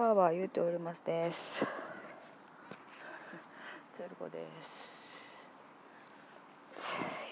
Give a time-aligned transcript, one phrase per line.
[0.00, 1.66] はは言うておりますです。
[3.92, 5.50] つるこです。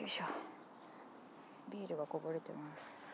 [0.01, 0.25] よいしょ。
[1.73, 3.09] ビールがこぼれてます。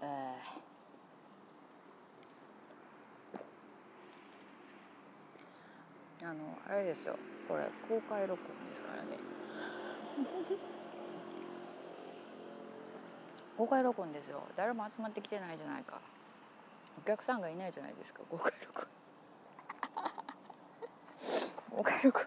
[0.00, 0.08] えー
[6.20, 7.16] あのあれですよ
[7.48, 9.18] これ公開録音ですからね。
[13.56, 14.42] 公開録音ですよ。
[14.54, 16.00] 誰も集まってきてないじゃないか。
[17.02, 18.20] お客さんがいないじゃないですか。
[18.30, 18.86] 公開録
[21.70, 21.76] 音。
[21.76, 22.26] 公開録音。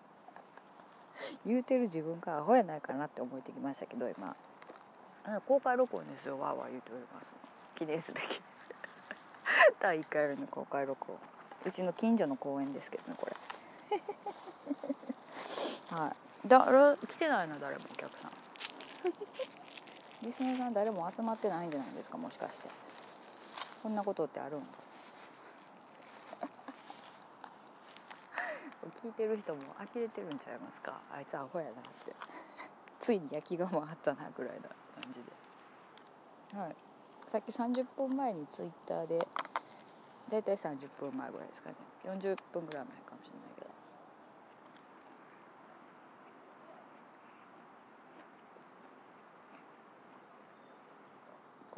[1.46, 4.36] 言うてる自分がアホやないかなって思えてきましたけど今。
[5.46, 6.40] 公開録音ですよ。
[6.40, 7.36] わーわー言うております。
[7.76, 8.42] 記念すべき。
[9.80, 11.20] 第1回目の公開録音。
[11.64, 13.36] うちの近所の公園ですけどねこれ。
[15.92, 16.48] はい。
[16.48, 18.32] だ、来てないの誰もお客さん。
[20.24, 22.70] リスナーさん誰も集まってないんじゃないですかもしかして。
[23.84, 24.62] こんなことってあるん
[29.02, 29.62] 聞いてる人も
[29.94, 31.02] 呆れてるんちゃいますか？
[31.12, 31.74] あいつアホやなっ
[32.06, 32.16] て。
[33.02, 34.70] ついに焼きが回ったなぐらいな
[35.02, 35.22] 感じ
[36.54, 36.58] で。
[36.58, 36.76] はい。
[37.32, 39.28] さっき30分前にツイッターで
[40.30, 41.76] だいたい30分前ぐらいですかね。
[42.06, 43.72] 40分ぐらい前かもしれないけど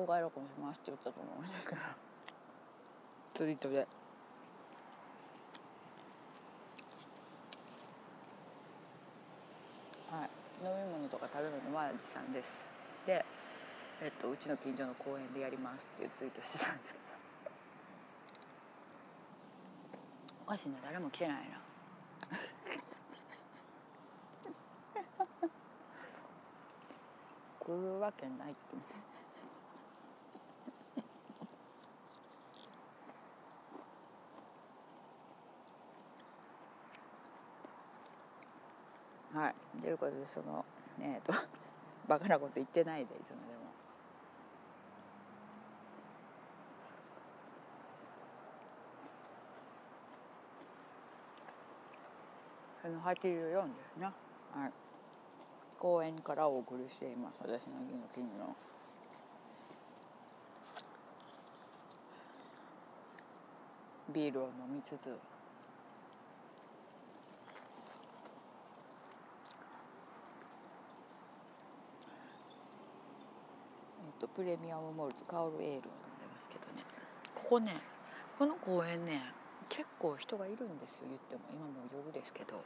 [0.04, 1.82] 公開録音しますって言ったと思うんですけど。
[3.36, 3.88] ツイートで。
[10.12, 10.30] はい。
[10.66, 12.70] 飲み物とか食べ物は持参です。
[13.08, 13.24] で
[14.02, 17.06] えっとうちの近所の公園でやりますっていうツイートしてたんですけど。
[20.46, 20.80] おかしいな。
[20.84, 21.62] 誰も来てないな。
[27.66, 28.74] 来るわけないって
[39.34, 40.66] はいということでその
[41.00, 41.31] えっ、と
[42.08, 43.64] バカなこと言ってないでいつまでも。
[52.86, 54.12] あの84ですね
[54.53, 54.74] はい。
[55.80, 57.40] 公園からお送りしています。
[57.41, 58.53] 私の家の近の。
[64.09, 65.12] ビールを飲みつつえ
[74.09, 75.84] っとプレミアムモルツカオルエールを飲んで
[76.34, 76.84] ますけどね。
[77.36, 77.82] ここね
[78.38, 79.22] この公園ね
[79.70, 81.42] 結構人がいるんですよ言っても。
[81.50, 82.62] 今もう夜ですけど。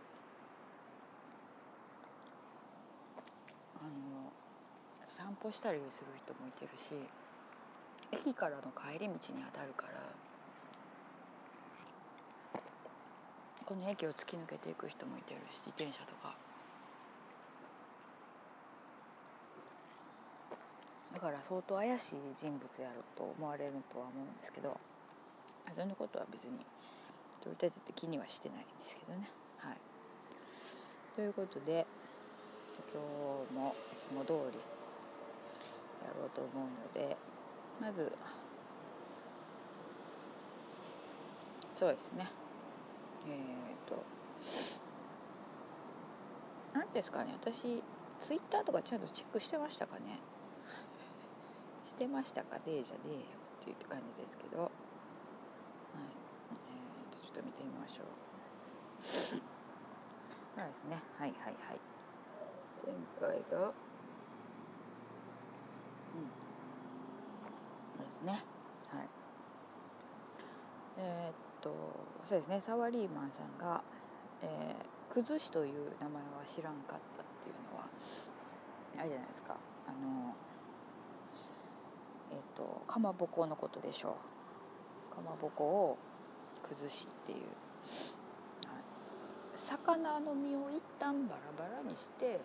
[3.79, 4.33] あの
[5.07, 6.95] 散歩したりする人もいてるし
[8.11, 9.93] 駅からの帰り道に当たるから
[13.65, 16.35] この駅を突き抜けていく人もいてるし自転車とか
[21.17, 24.77] だから相当怪しい人物やろと思われるとは思うんですけど
[25.71, 26.51] そんなことは別に
[27.41, 29.27] 取り立てて気にはしてないんですけどね。
[29.57, 29.77] はい。
[31.15, 31.87] ということで
[32.93, 33.01] 今
[33.49, 34.59] 日もいつも通り
[36.05, 37.17] やろうと思うので
[37.81, 38.11] まず
[41.73, 42.29] そうですね。
[43.27, 44.03] えっ、と
[46.75, 47.31] 何ですかね。
[47.33, 47.81] 私
[48.19, 50.19] ツイッターとかちゃんとチェックしてましたかね。
[51.97, 52.57] してましたか？
[52.57, 53.21] ねじゃねえよ
[53.59, 54.61] っていう感じですけど。
[54.61, 54.69] はい。
[56.53, 58.05] えー、とちょっと見てみましょう。
[59.01, 59.39] そう
[60.59, 61.01] ですね。
[61.17, 61.79] はいはいはい。
[62.85, 63.65] 前回が。
[63.65, 63.73] うん。
[67.97, 68.43] そうですね。
[68.89, 69.07] はい。
[70.99, 71.73] えー、っと
[72.25, 72.61] そうですね。
[72.61, 73.81] サワリーマンさんが、
[74.43, 77.87] えー、崩しという名前は知らんかったっていうのは
[78.99, 79.55] あれじゃないですか。
[79.87, 80.35] あの
[82.31, 84.17] えー、とかまぼこのことでしょ
[85.11, 85.15] う。
[85.15, 85.97] かまぼこを
[86.63, 87.47] 崩しっていう、はい、
[89.55, 92.39] 魚の身を一旦バラバラにして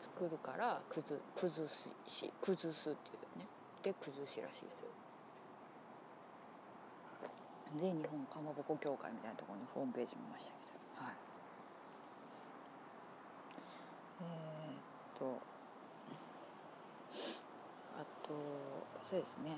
[0.00, 3.46] 作るからくず崩し崩すっていうね。
[3.82, 4.88] で崩しらしいですよ。
[7.76, 11.04] 全日本かまぼこ協会みたいなところにホームページ見ましたけど。
[11.04, 11.14] はい。
[14.22, 15.55] えー、っと
[18.28, 18.34] と
[19.02, 19.50] そうですね。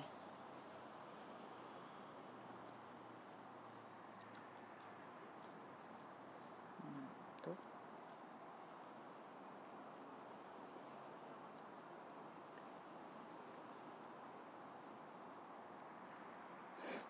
[6.84, 7.50] うんと。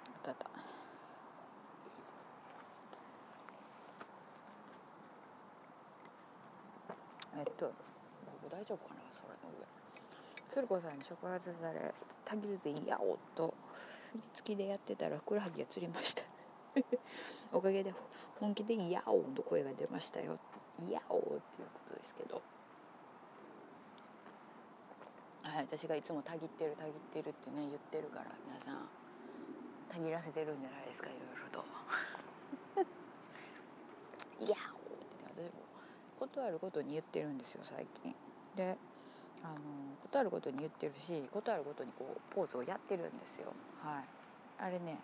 [0.07, 0.51] あったあった。
[7.39, 7.73] えっと
[8.51, 9.88] 大丈夫かなそれの上。
[10.49, 13.55] 鶴子さんに触発され「たぎるぜいやお」と
[14.12, 16.23] 振り付きでやってたらふくらはぎがつりました
[17.53, 17.95] おかげで
[18.41, 20.39] 本気で「いやお」と声が出ましたよ
[20.81, 21.39] 「いやお」っていう
[21.75, 22.43] ことですけど。
[25.43, 28.87] はい私がいつもたぎってるたぎってるってね言ってるから皆さん
[29.89, 31.65] たぎらせてるんじゃないですかいろいろと
[34.45, 35.62] 「いやお」ってね私も
[36.21, 38.15] ことあることに言ってるんですよ最近。
[38.56, 38.77] で
[39.43, 39.55] あの
[40.02, 43.52] ことあることに言ってるしことあることにこうポーズをやってるんですよ。
[43.82, 44.05] はい。
[44.58, 44.99] あれね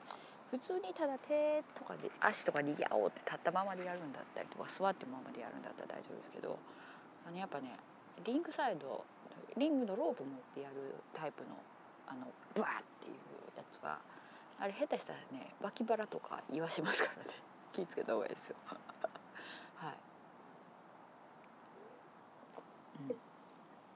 [0.50, 6.58] 普通にただ手とかで足とかに「やお」って立ったままでやるんだったりとか座ってままでやるんだったら大丈夫ですけど
[7.26, 7.76] あのやっぱね
[8.24, 9.04] リングサイド
[9.56, 10.74] リングのロープ持ってやる
[11.14, 11.48] タイプの
[12.06, 13.14] あのブワーっていう
[13.56, 13.98] やつは
[14.58, 17.30] あれ下手したらね脇腹とか言わしますからね。
[17.72, 18.56] 気ぃつけた方がいいですよ。
[19.74, 19.94] はい、
[23.00, 23.16] うん。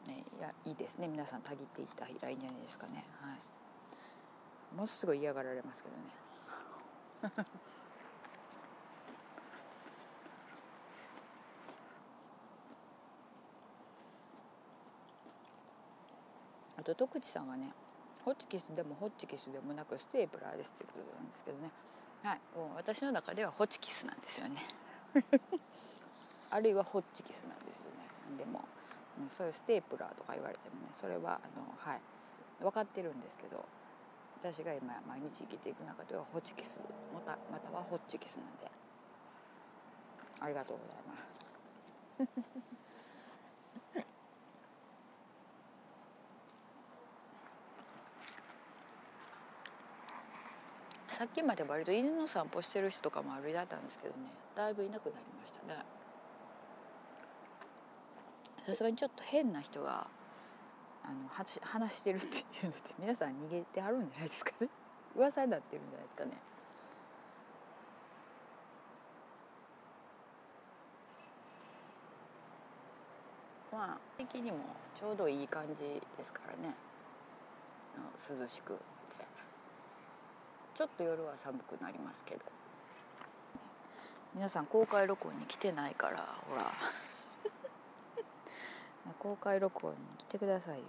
[0.08, 1.06] ね、いやいいですね。
[1.06, 3.04] 皆さんたぎっていったらいいんじゃないですかね。
[3.20, 3.38] はい。
[4.74, 6.02] ものすごい嫌がられますけどね。
[16.78, 17.72] あと徳地さんはね
[18.24, 21.70] ホッチキスでもホッチキスでもなくステープラーですってことなんですけどね。
[22.22, 22.40] はい。
[22.56, 24.62] もう私の中ではホチキスなんですよね。
[26.50, 27.90] あるいはホッチキスなんですよ
[28.36, 28.38] ね。
[28.38, 28.66] でも。
[29.28, 32.00] そういうステープラーとか言われてもねそれはあのはい
[32.62, 33.64] 分かってるんですけど
[34.40, 36.80] 私が今毎日生きていく中ではホチキス
[37.14, 38.78] またまたはホッチキスなんで。
[40.40, 41.26] ありがとうございます。
[51.18, 55.84] さっきまで割と犬の散歩してる人とかも歩いてたんですけどねだいぶいなくなりましたね。
[58.68, 60.06] さすがにちょっと変な人が
[61.02, 64.68] あのはし話してるっていうので皆さん逃げてはるんじゃないですかね。
[65.16, 66.32] 噂になってるんじゃないですかね。
[73.72, 74.58] まあ的にも
[74.94, 75.82] ちょうどいい感じ
[76.18, 76.74] ですからね。
[77.96, 78.80] 涼しくて。
[80.74, 82.42] ちょっと夜は寒くなりますけど。
[84.34, 86.70] 皆さん公開録音に来てないからほら。
[89.14, 90.84] 公開録音に来てくださいよ。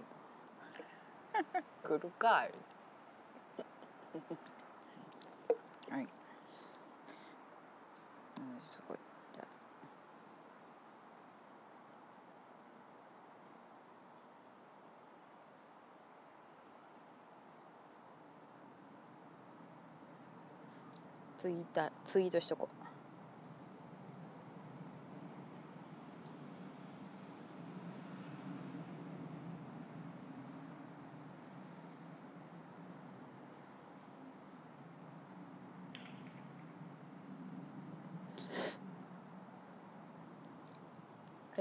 [1.82, 2.52] 来るかい。
[5.90, 6.08] はい、
[8.38, 8.98] うん、すごい。
[9.34, 9.44] じゃ
[21.38, 22.99] ツイートツイートしとこう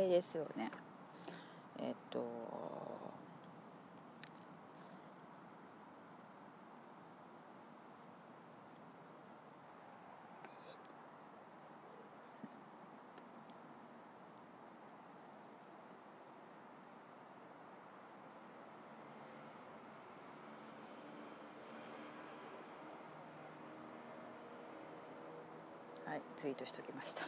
[0.10, 0.72] ですよね。
[1.82, 2.20] えっと
[26.06, 27.22] はいツイートしときました。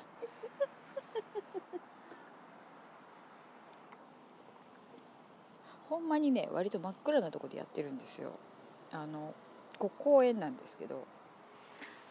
[5.91, 8.31] ほんまにね割と真っ暗なとこでやってるんですよ。
[8.93, 9.33] あの
[9.77, 11.05] ここ公園なんですけど。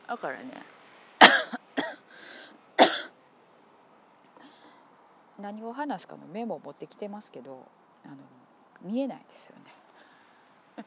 [0.06, 0.50] だからね。
[5.40, 7.64] 何を話すかのメモを持ってきてますけど
[8.04, 8.16] あの
[8.82, 9.62] 見えないですよね。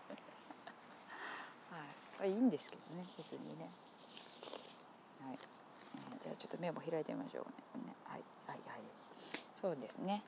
[2.19, 2.29] はい。
[2.29, 3.71] いいんですけどね別にね。
[5.25, 7.45] はい、えーじゃあちょっとメモ開いてみましょう
[7.79, 7.85] ね。
[7.87, 7.95] ね。
[8.05, 8.23] はい。
[8.45, 8.81] はいはい。
[9.59, 10.21] そうですね。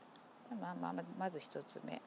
[0.60, 2.02] まあまあままず一つ目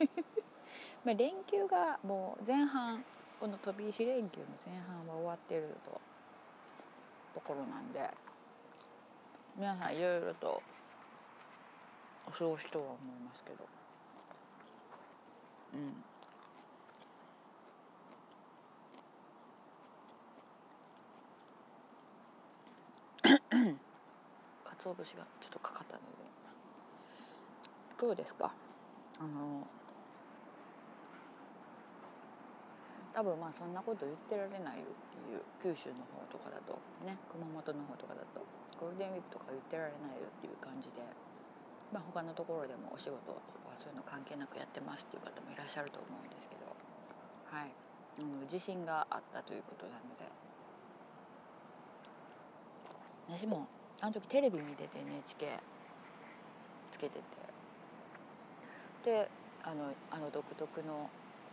[1.04, 3.04] まあ連休がもう前半
[3.38, 6.00] この飛び石連休の前半は終わってると
[7.34, 8.10] ところなんで
[9.56, 10.62] 皆さんいろいろと
[12.26, 13.68] お過ごしとは思いますけど。
[15.74, 16.04] うん。
[24.64, 26.06] 鰹節がちょっとかかったので
[27.98, 28.52] どうですか？
[29.18, 29.66] あの
[33.14, 38.42] 多分まあそんなこと言ってられないよっていう九州の方とかだとね熊本の方とかだと
[38.78, 41.02] ゴールデンウィークとか言ってられないよっていう感じで
[41.92, 43.42] まあ、他のところでもお仕事は
[43.74, 46.70] そういうの関係なくやってますっていう方もいらっしゃると思うんですけど、
[47.50, 47.70] はい、
[48.18, 50.30] あの自信があったということなので。
[53.30, 53.68] 私も
[54.00, 55.60] あの時テレビ見てて NHK
[56.90, 57.22] つけてて。
[59.04, 59.30] で
[59.62, 61.08] あのあの独特の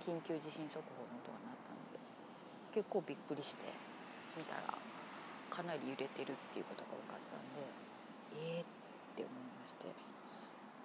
[0.05, 1.16] 緊急地震速報の
[2.77, 3.65] 結構びっくりして
[4.38, 4.77] 見たら
[5.50, 8.65] かなり揺れてるっていうことが多かったんでええー、っ
[9.17, 10.07] て思いまして。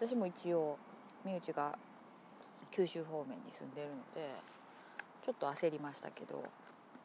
[0.05, 0.79] 私も一応
[1.25, 1.79] 身内が
[2.73, 4.35] 九州方面に住んでるので
[5.23, 6.43] ちょっと焦りましたけど、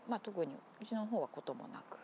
[0.10, 0.52] まあ、特に
[0.82, 2.00] うちの方はこともなく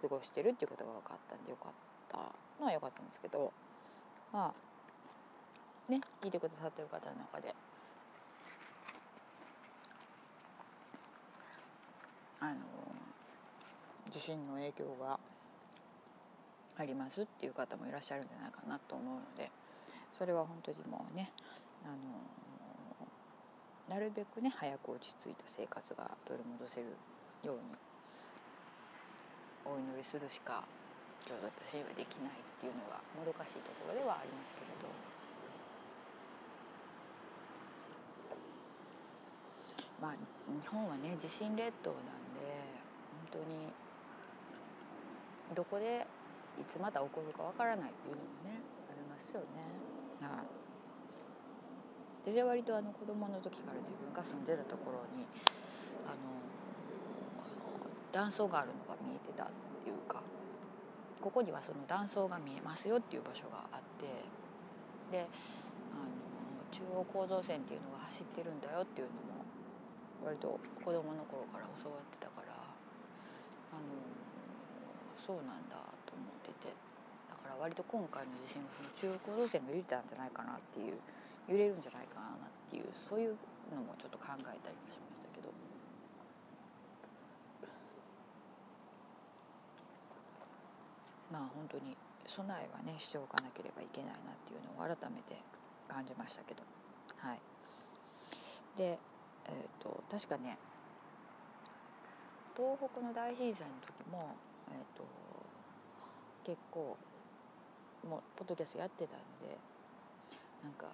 [0.00, 1.72] 過ごしてるっていうことが分かったんでよかっ
[2.08, 2.18] た
[2.60, 3.52] のは良かったんですけど
[4.32, 4.54] ま
[5.88, 7.54] あね聞いてくださってる方の中で
[12.40, 12.60] あの
[14.10, 15.18] 地震の影響が
[16.76, 19.50] ありますっていう方もいらっしゃるんじゃないかなと思うので
[20.16, 21.30] それは本当にもうね
[21.84, 21.96] あの
[23.88, 26.86] なるべくね早く落ち着いた生活が取り戻せる
[27.44, 27.60] ように
[29.66, 30.64] お祈りするしか
[31.26, 34.88] ちょうど私はできないっていうのがもどかしいところではありますけれど。
[40.00, 40.16] まあ、
[40.48, 42.29] 日本はね地震列島なん
[43.30, 43.72] 当に
[45.54, 46.06] どこで
[46.60, 48.60] いつまた起こるかわからないっていうのもね
[48.90, 49.46] ありますよね。
[50.20, 50.42] は
[52.26, 55.24] い、私は割とあの子供の時から自分が住んでたところに
[56.06, 56.16] あの
[58.12, 59.46] 断層があるのが見えてたっ
[59.84, 60.22] ていうか
[61.20, 64.06] ここにはその断層が見えますよっていう場所があって
[65.10, 65.26] で
[65.92, 69.44] あの中央構造線っていうのが走ってるんだよっていうのも
[70.24, 72.39] 割と子供の頃から教わってたから
[73.70, 73.82] あの
[75.18, 76.74] そうなんだと思ってて
[77.30, 80.98] だから割と今回の地震はその中央構造線が揺れたんじゃないかなっていう
[81.46, 83.36] 揺れるんじゃないかなっていうそういう
[83.70, 85.50] のもちょっと考えたりもしましたけど。
[91.30, 91.96] まあ本当に
[92.26, 95.38] 備えはねしておかなければいけないなっていうのを改めて
[95.86, 96.62] 感じましたけど
[97.18, 97.40] はい
[98.76, 98.98] で
[99.48, 100.58] えーと、確かね
[102.60, 104.20] 東北の大震災の時も、
[104.68, 105.08] えーと、
[106.44, 106.92] 結構
[108.04, 109.56] もうポッドキャストやってたんで
[110.60, 110.92] なんか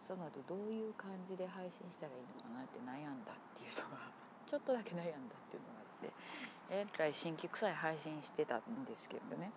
[0.00, 4.08] その後どういう感じで配信したらいいのかなって悩んだっていうのが
[4.48, 6.08] ちょっとだけ悩んだっていうのがあって
[6.72, 9.52] えらい新規臭い配信してたんですけどね。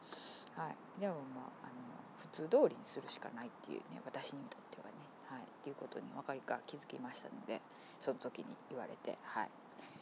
[0.56, 0.76] はい。
[1.00, 1.80] でもまああの
[2.18, 4.94] 普通通りにするしかないっていうね私にとってはね。
[5.30, 5.42] はい。
[5.42, 7.62] っていうことに分かりか気づきましたので
[8.00, 9.50] その時に言われてはい。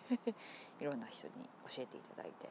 [0.80, 1.34] いろんな人に
[1.70, 2.50] 教えていただいて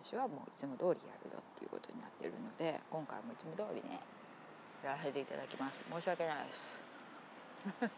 [0.00, 4.00] 私はもういつも通りやるよっていうことになってるので今回もいつも通りね
[4.84, 5.84] やらせていただきます。
[5.88, 6.80] 申し訳ないです。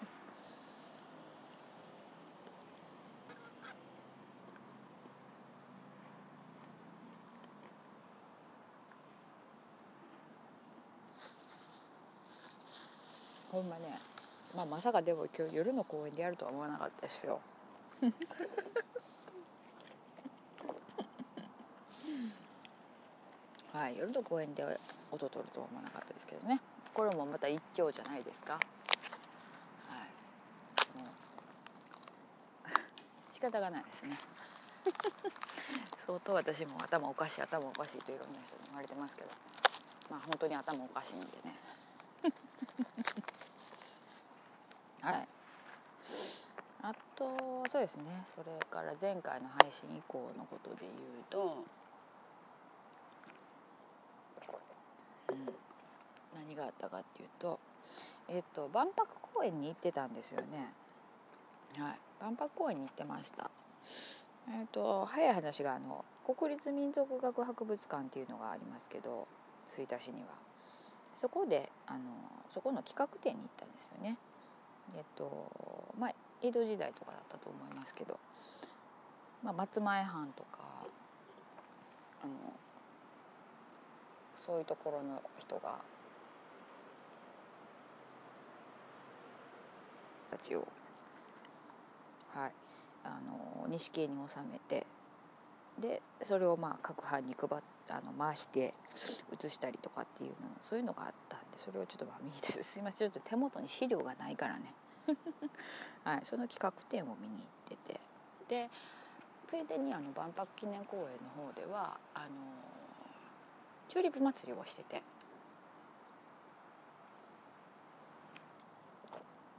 [13.50, 13.84] ほんまね
[14.54, 17.40] まあまさかでも今日夜の公園でやるとは思わなかったですよ。
[23.72, 24.62] はい夜の公園で
[25.10, 26.60] 音取るとは思わなかったですけどね。
[26.92, 28.54] これもまた一興じゃないですか。
[28.54, 28.62] はい
[30.98, 31.08] もう
[33.34, 34.16] 仕方がないですね。
[36.06, 39.28] 相当私も頭おかしい頭おかしいといろんな人に言われてますけど。
[40.10, 41.54] まあ本当に頭おかしいんでね。
[45.02, 45.14] はい。
[45.14, 45.26] あ
[47.16, 48.24] とそうですね。
[48.34, 51.64] それから前回の配信以降のことで言うと、
[55.28, 55.54] うん、
[56.34, 57.58] 何があったかっていうと
[58.28, 60.74] えっと万博公園に行ってたんですよね。
[61.78, 62.00] はい。
[62.20, 63.50] 万博公園に行ってました。
[64.48, 69.28] えっと早い話があの国立民族学博物館っていうのがありますけど
[69.66, 70.28] 吹田市には。
[71.14, 72.00] そこであの
[72.50, 74.16] そこの企画展に行ったんですよね。
[74.96, 78.20] えっとまあ江戸時代とかだったと思いますけど、
[79.42, 80.58] まあ、松前藩とか
[82.22, 82.32] あの
[84.34, 85.78] そういうところの人が
[90.30, 90.68] たちを
[92.34, 92.52] はい
[93.04, 94.86] あの錦絵に収めて
[95.80, 98.74] でそれをまあ各班に配あの回して
[99.32, 104.74] 写したりとかっていうのそういうのがあったんでそれをちょっとまあ見てすいませんちょっと手元に資料がないからね。
[106.04, 107.34] はい、その企画展を見に
[107.68, 108.00] 行ってて。
[108.48, 108.70] で
[109.46, 112.26] ついでにあの万博記念公園の方ではあの
[113.88, 115.02] チューリップ祭りをしてて。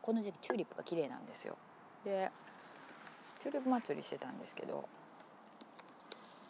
[0.02, 1.58] この時期チューリップが綺麗なんですよ。
[2.04, 2.32] で
[3.40, 4.88] チューリップ祭りしてたんですけど。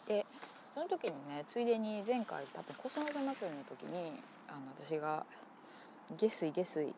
[0.06, 0.26] で
[0.74, 4.12] その時にねついでに前回多分コスモザ祭りの時に
[4.48, 5.24] あの私が
[6.18, 6.94] 「下水下水」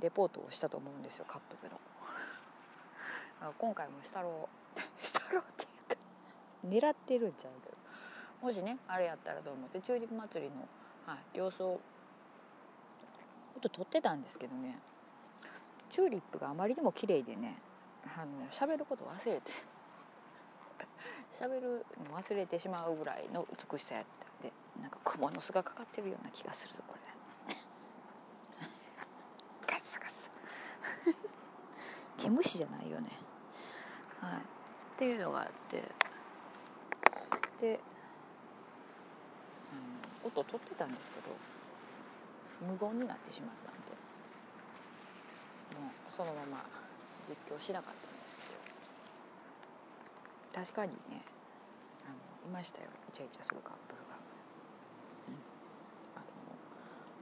[0.00, 1.80] レポートをしたと思うんですよカップルの。
[3.58, 4.80] 今回もしたろう。
[5.04, 6.86] したろうっていうか。
[6.88, 7.76] 狙ってるんちゃうけど。
[8.42, 10.68] もしねあれやったらと思ってチューリップ祭りの、
[11.06, 11.80] はい、様子を
[13.54, 14.78] ちょっと撮ってたんですけどね。
[15.90, 17.56] チューリップがあまりにも綺麗でね
[18.16, 19.50] あの喋ること忘れて。
[21.32, 27.00] 喋るの忘れてしまうぐらいの美しさやったんでなんか蜘蛛の巣がかかってるような気がするぞこれ
[29.66, 30.30] ガツガツ
[32.30, 33.08] 毛虫じゃないよね。
[34.20, 34.40] はい。
[34.40, 34.42] っ
[34.98, 35.82] ていうのがあって。
[37.60, 37.80] で、
[40.22, 41.36] うん、音取ってたんですけど
[42.60, 43.90] 無言になってしまったんで
[45.80, 46.64] もうそのまま
[47.28, 48.42] 実況しなかったんですけ
[50.58, 50.64] ど。
[50.64, 51.22] 確かにね
[52.04, 52.88] あのいましたよ。
[53.08, 54.14] イチャイチャするカップルが、
[55.28, 55.34] うん、
[56.16, 56.24] あの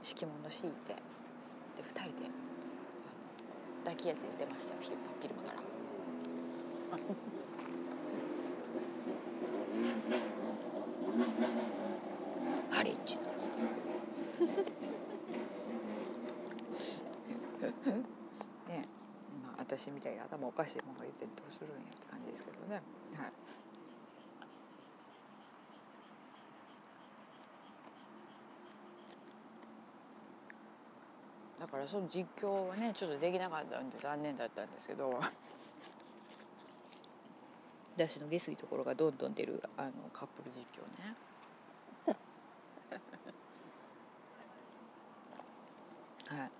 [0.01, 0.93] 敷物敷いて
[1.77, 1.83] で。
[1.83, 2.42] 2人で。
[3.83, 4.79] 抱き合って出ましたよ
[5.21, 5.59] 昼間から。
[12.69, 13.17] ハレンジ
[18.67, 18.85] ね
[19.43, 22.81] まあ私みたいに頭おかしいもんが言ってどうするんやって感じですけどね
[23.15, 23.31] はい
[31.59, 35.19] だからその実況はねちょっとできなかったんで残念だったんですけど。
[37.95, 41.15] だしの下水ところがどんどん出るあのカップル実況ね。
[46.27, 46.51] はい。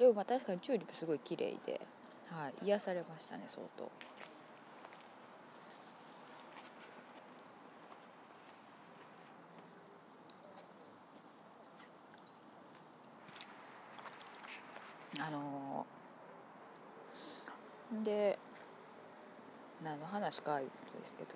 [0.00, 1.86] でもまあ確かにチューリップすごい綺麗で、
[2.30, 3.90] はい、癒されましたね相当
[15.20, 18.38] あのー、で
[19.82, 21.34] 何の話かいうことですけど。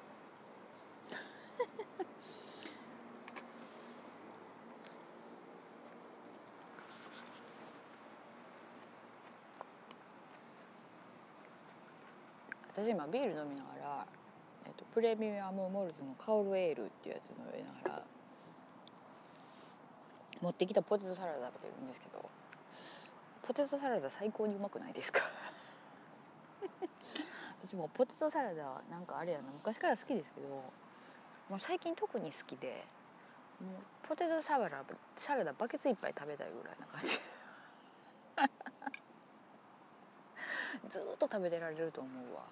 [12.75, 14.07] 私今ビール飲みながら、
[14.67, 18.03] えっと、プレミアムモルズのカオルエールっていうやつ飲みながら
[20.41, 22.29] 持ってきたポテトサラダ食べてるんですけど
[23.47, 25.21] ポテトサラダ最高にうまくないですか？
[27.73, 30.49] 私もポテトサラダなんかあれやな昔から好きですけど
[31.49, 32.85] もう最近特に好きで
[33.61, 34.85] もうポテトサラダ
[35.17, 37.09] サラダバケツいっぱい食べたいぐらいな感じ。
[40.89, 42.43] ずっと食べてられると思うわ。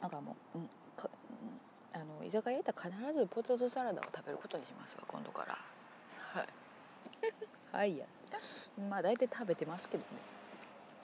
[0.00, 1.10] なんかもう、うん、か
[1.92, 5.58] あの居酒屋行ったら必ずポテトサラダを食べることにしますわ今度から。
[6.40, 6.48] はい。
[7.72, 8.06] はいや。
[8.88, 10.08] まあ大体食べてますけどね。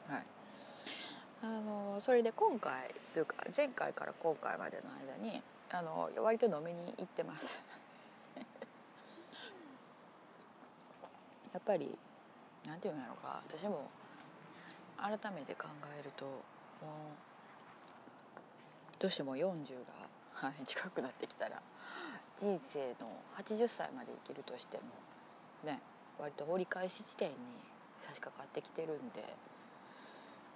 [0.08, 0.41] はい。
[1.42, 7.62] あのそれで今回というか前回から今回までの間にあの割と飲みに行ってます。
[11.52, 11.98] やっぱり
[12.64, 13.42] なんていうんやろうか。
[13.48, 13.90] 私も
[14.96, 15.66] 改めて考
[15.98, 16.36] えるともう
[19.00, 21.60] どうしても40が、はい、近くなってきたら
[22.38, 24.82] 人生の80歳まで生きるとしても
[25.64, 25.80] ね
[26.20, 27.34] 割と折り返し地点に
[28.06, 29.24] 差し掛かってきてるんで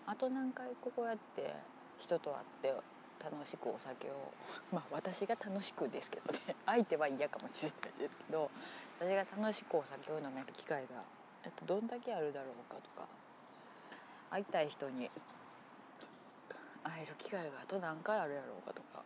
[0.06, 1.54] あと何回こうやって
[1.98, 2.74] 人と会って
[3.22, 4.32] 楽しくお酒を
[4.72, 6.38] まあ私が楽しくですけどね。
[6.66, 8.50] 相手は嫌かもしれないですけど
[9.00, 11.02] 私が楽しくお酒を飲める機会が
[11.56, 13.06] とどんだけあるだろうかとか
[14.30, 15.10] 会いたい人に
[16.82, 19.02] 会える機会があと何回あるやろうかとか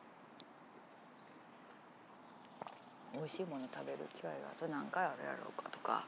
[3.13, 6.05] 美味しいもの食べる機会があと何回あるやろうかとか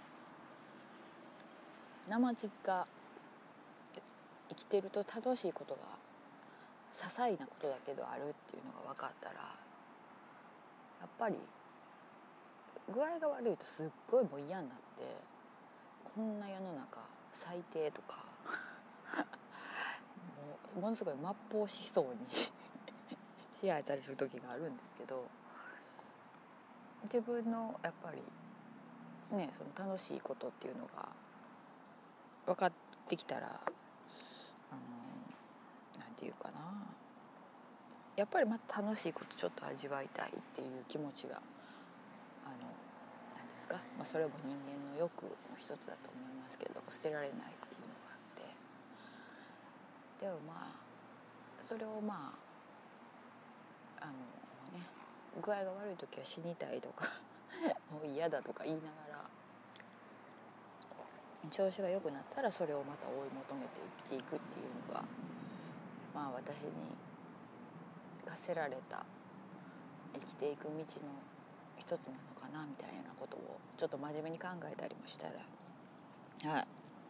[2.09, 2.87] 生実家
[4.49, 5.81] 生きてると楽しいことが
[6.93, 11.37] 些細なことだけどあるっていうのが分かったらやっぱり
[12.93, 15.05] 具合が悪いとすっごいもう嫌になって
[16.15, 17.01] こんな世の中
[17.33, 18.25] 最低とか
[19.17, 22.19] もうものすごい末法思想に
[23.61, 25.25] 支配される時があるんですけど
[27.05, 28.23] 自分のやっぱり
[29.37, 31.09] ねその楽しいことっていうのが
[32.47, 32.73] 分かっ
[33.09, 33.61] てきたら
[36.23, 36.63] ていうかな。
[38.15, 41.37] やっぱりまた楽しいことちょっと味わいたいっていう気持ちが
[42.45, 42.71] あの
[43.35, 48.21] 何ですか、まあ、それも人間の欲の一つだと思いますけど捨てられないっていうのがあっ
[50.21, 50.27] て。
[50.27, 50.77] でもまあ
[51.63, 52.35] それをま
[53.99, 54.13] ああの
[54.79, 54.85] ね
[55.43, 57.09] 具合が悪い時は死にたいとか
[57.91, 59.31] もう嫌だとか言いながら
[61.51, 65.05] 調子が良くなったらそれをまた追い求めて生きていくっていうのが
[66.15, 66.71] まあ私に
[68.25, 69.05] 課せられた
[70.15, 70.77] 生きていく道の
[71.79, 76.61] 一つなのかなみたいなことをちょっと真面目に考えたりもしたらは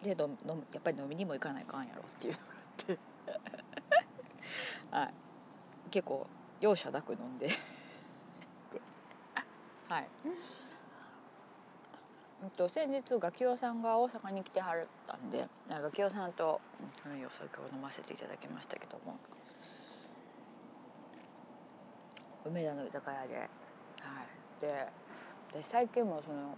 [0.03, 0.05] い。
[0.05, 0.35] でどの
[0.73, 2.99] やっぱり飲みにも行かないかんやろっていうのがあって。
[4.97, 5.15] はい。
[5.91, 6.27] 結構
[6.61, 7.49] 容赦なく飲んで。
[9.89, 10.09] は い
[12.51, 16.61] と先日ガキオさんが大阪に来てはったんでガキオさんと
[17.05, 19.17] うんお酒を飲ませていただきましたけども。
[22.45, 24.87] 梅田の居酒屋で、はい、で
[25.53, 26.57] で最近もその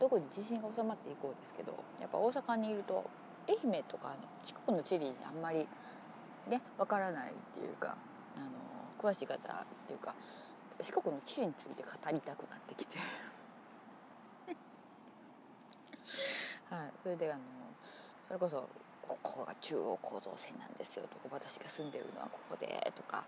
[0.00, 3.04] 特に地震が収まっていこうですけどやっぱ大阪にいると
[3.48, 5.68] 愛媛とかの近くの地理にあんまり
[6.48, 7.96] ねわからないっていうか
[8.36, 8.46] あの
[8.98, 10.14] 詳しい方っていうか
[10.82, 12.98] 四国の地理について語りたくなってきて。
[16.70, 16.92] はい。
[17.02, 17.42] それであの
[18.28, 18.68] それこそ
[19.02, 23.24] ここが中央構造線なんですよとか私が住んでるのはここでとか、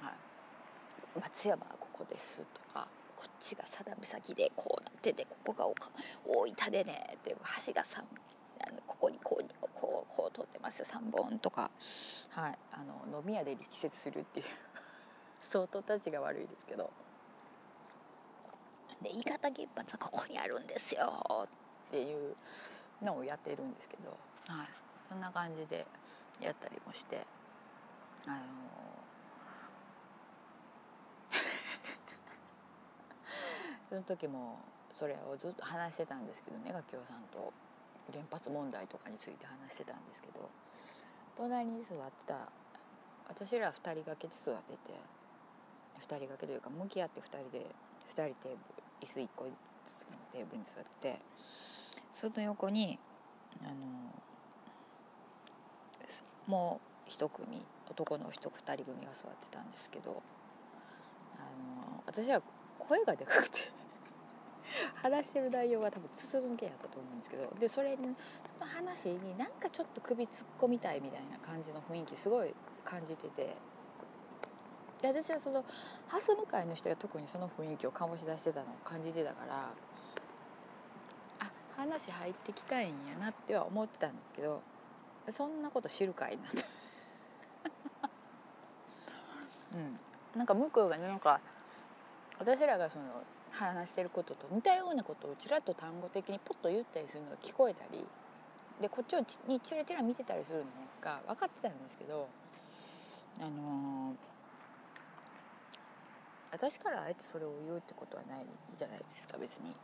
[0.00, 5.74] はい、松山はここですとかこっちが佐田岬でこうなっててここが大
[6.54, 8.02] 分でねっていう橋が3
[8.86, 10.86] ここにこうこうこう通ってますよ。
[10.86, 11.70] 3本とか、
[12.30, 12.82] はい、あ
[13.12, 14.46] の飲み屋で力説するっていう
[15.50, 16.90] 相当たちが悪いですけど。
[19.02, 21.48] で飯方原発はここにあるんですよ。
[21.88, 22.36] っていう
[23.02, 24.10] のをやっているんですけど、
[24.52, 24.68] はい、
[25.08, 25.86] そんな感じで
[26.40, 27.26] やったりもして。
[28.26, 28.36] あの
[33.88, 34.58] その時も
[34.92, 37.52] それをずっと話してたんですけどね楽器さんと。
[38.10, 40.48] 原発問題とかについて話してたんですけど。
[41.36, 42.50] 隣に座った。
[43.28, 44.78] 私ら2人掛けで座ってて
[46.00, 47.66] 2人掛けというか向き合って2人で
[48.06, 48.56] 2人テーブル
[49.02, 49.50] 椅子1個の
[50.32, 51.18] テーブルに座って
[52.12, 52.98] その横に
[53.62, 53.74] あの
[56.46, 60.22] もう一組男の人2人組が座ってたんですけど
[61.36, 61.40] あ
[61.86, 62.42] の私は
[62.78, 63.70] 声がでかくて
[64.94, 73.56] 話してる内容が多分筒抜けやったと思うんですけどでそれにその話になんかちょっと首突っ込みたいみたいな感じの雰囲気すごい感じてて
[75.02, 75.64] で私はその
[76.08, 79.70] ハス向かいの人が特にその雰囲気を醸し出してたのを感じてたから
[81.40, 84.60] あ話入ってきたいんやなっては思ってたんですけど
[85.30, 86.66] そんなこと知るかいなと。
[89.76, 89.98] うん。
[90.38, 91.40] なんか向こうがねなんか
[92.38, 93.04] 私らがその
[93.50, 98.04] 話してることと似たようなことをちらっと単語的にポッと言ったりするのが聞こえたり
[98.80, 100.64] でこっちをにチラチラ見てたりするの
[101.00, 102.28] が分かってたんですけど
[103.40, 104.14] あのー、
[106.50, 109.74] 私からあえてそれを言うってことはないじゃないですか別に。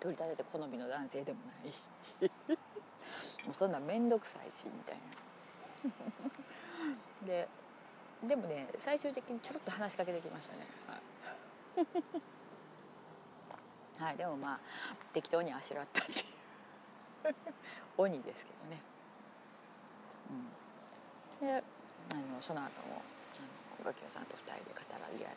[0.00, 1.82] 取り立てて好みの男性でもないし。
[3.44, 5.22] もうそんな面倒くさいしみたいな。
[7.26, 7.48] で
[8.24, 10.66] でもね最終的にちょろっと話しかけてきましたね。
[13.96, 14.60] はい、はい、でもまあ
[15.12, 16.16] 適当にあしらったっていう。
[17.98, 18.80] 鬼ですけどね。
[21.40, 21.46] うん。
[21.48, 21.64] で
[22.12, 23.02] あのその後も
[23.36, 23.40] あ
[23.80, 25.34] のガキオさんと2人で語らい合っ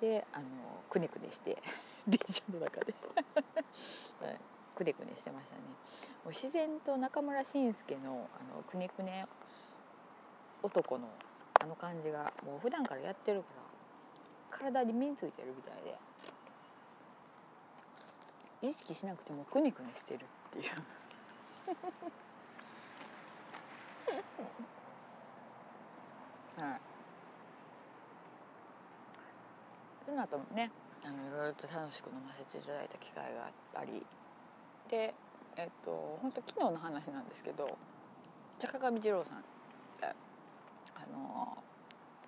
[0.00, 0.46] てであの
[0.90, 1.56] くねくねして
[2.06, 2.94] 電車の中で。
[4.20, 4.38] はい、
[4.76, 5.62] くねくねしてましたね。
[6.24, 9.26] もう自然と中村慎介のあのくねくね
[10.62, 11.08] 男の
[11.60, 13.62] あの感じがもう普段からやってるから
[14.58, 15.98] 体に身についてるみたいで。
[18.62, 20.64] 意識しなくてもくねくねしてるっていう
[26.58, 26.80] はい。
[30.04, 30.70] その後もね
[31.04, 34.04] あのいろいろと楽しく飲ませていただいた機会があり。
[34.90, 35.14] で
[35.56, 37.78] えっと本当昨日の話なんですけど
[38.58, 39.44] 坂上二郎さん
[41.02, 41.56] あの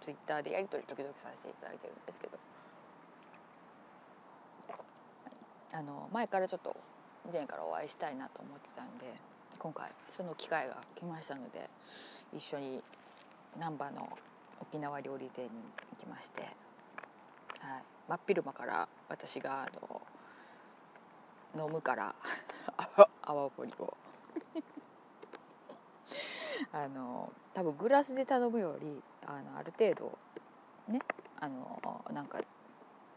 [0.01, 2.39] ツイッターでやり取り時々させていただいてるんですけど
[5.73, 6.77] あの前からちょっと
[7.29, 9.07] 以前からお会いしたいなと思ってたんで
[9.59, 11.71] 今回その機会が来ましたので
[12.33, 12.83] 一緒に
[13.59, 14.09] 難波の
[14.61, 15.57] 沖縄料理店に行
[16.01, 16.53] きまして、はい、
[18.09, 19.69] 真っ昼間から私があ
[21.57, 22.15] の飲むから
[23.23, 23.97] 泡盛を。
[26.73, 30.19] あの多分グラスで頼むよりあのある程度
[30.89, 31.01] ね
[31.41, 32.41] あのなんか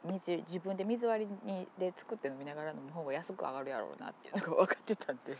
[0.03, 5.37] 水自分で水割りにで作って飲みながら飲む方が安く上がるやろうなっていうのが分かってたんで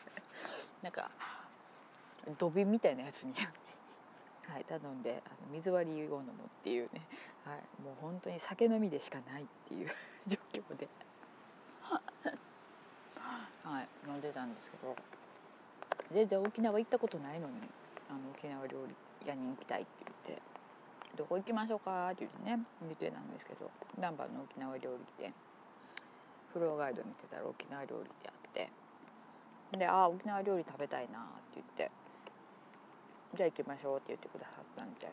[0.82, 1.10] なんか
[2.38, 3.34] 土瓶みたいなやつに
[4.48, 7.02] はい、頼んであの水割りを飲むっていうね、
[7.46, 9.92] はい、もう本当に酒飲みでしかないっていう
[10.28, 10.88] 状況で
[13.64, 14.96] はい飲んでたんですけど
[16.12, 17.56] 全然沖縄行ったことないのに
[18.10, 18.96] あの沖縄料理
[19.28, 20.42] 屋に行きたいって言って
[21.18, 25.34] 「どこ行きましょうか?」って言ってね言ってたんですけど難波の沖縄料理店
[26.54, 28.70] フロアガイド見てたら沖縄料理ってあって
[29.78, 31.92] で「ああ沖縄料理食べたいな」って言って
[33.38, 35.08] 「じゃあ行きましょう」って言ってくださったんで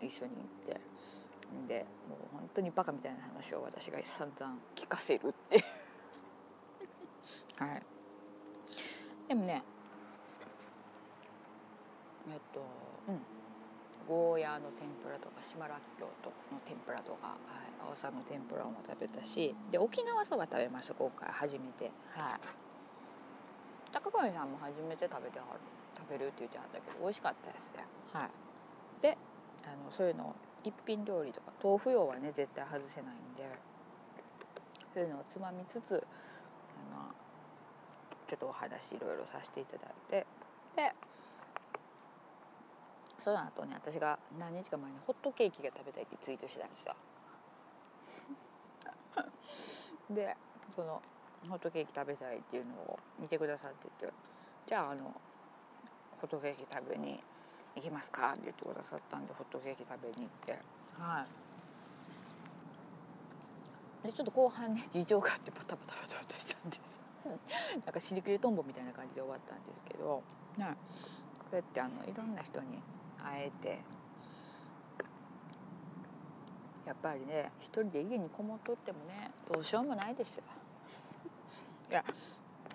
[0.00, 0.80] 一緒に行って。
[1.68, 5.64] でもう本当にバカみたいな話を私が散々聞かせるって
[7.58, 7.82] はい。
[9.28, 9.62] でもね
[12.28, 12.60] えっと
[13.08, 13.20] うん。
[14.08, 17.38] ゴーヤーの天ぷらとか島らっきょうとの天ぷらとか、はい、
[17.88, 21.92] 青さの天ぷらも食べたしで沖縄そば食べました今回初めて。
[22.10, 22.40] はい。
[23.92, 25.60] 高上さんも初めて食べてはる。
[25.96, 27.84] 食べるって言ってはったけど美味しかったですね。
[28.12, 28.30] はい。
[29.02, 29.16] で
[29.64, 33.48] あのそういうの一品料理とか豆腐用はね絶対外せないんで
[34.94, 35.96] そういうのをつまみつつあ
[36.94, 37.14] の
[38.26, 40.26] ちょっとお話いろいろさせていただいて
[40.76, 40.92] で
[43.18, 46.94] その後ね私が何日か前にホットケーキが食べたいってツイートしてたんですよ。
[50.10, 50.36] で
[50.74, 51.02] その
[51.48, 54.12] ホットケーキ食べたいっていうのを見てくださってて
[54.66, 55.20] じゃああの
[56.20, 57.22] ホットケーキ食べに
[57.74, 58.32] 行きますか？
[58.32, 60.58] って言ってくださったんでホットケーキ食べに行って。
[60.98, 61.24] は
[64.04, 64.06] い。
[64.06, 67.00] でちょっと後半ね 事情があってバタバタバタバタしたんです。
[67.84, 70.22] なんか尻切りトンボみたいな感じで終わったんですけど、
[70.56, 70.76] ね、
[71.40, 72.80] こうやってあのいろんな人に
[73.18, 73.80] 会えて
[76.86, 80.44] やっぱりね一人で家にこもっとってもねどうしようもないですよ。
[81.90, 82.04] いや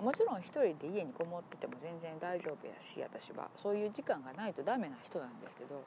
[0.01, 5.83] もちろん一人で家にこもってても全然大丈夫やし私はそういう時間がないとダメな人なんですけど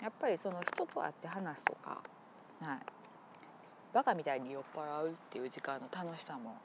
[0.00, 2.00] やっぱりその人と会って話すとか、
[2.62, 2.78] はい、
[3.92, 6.56] バカみたいに酔っ払うっていう時間の楽しさも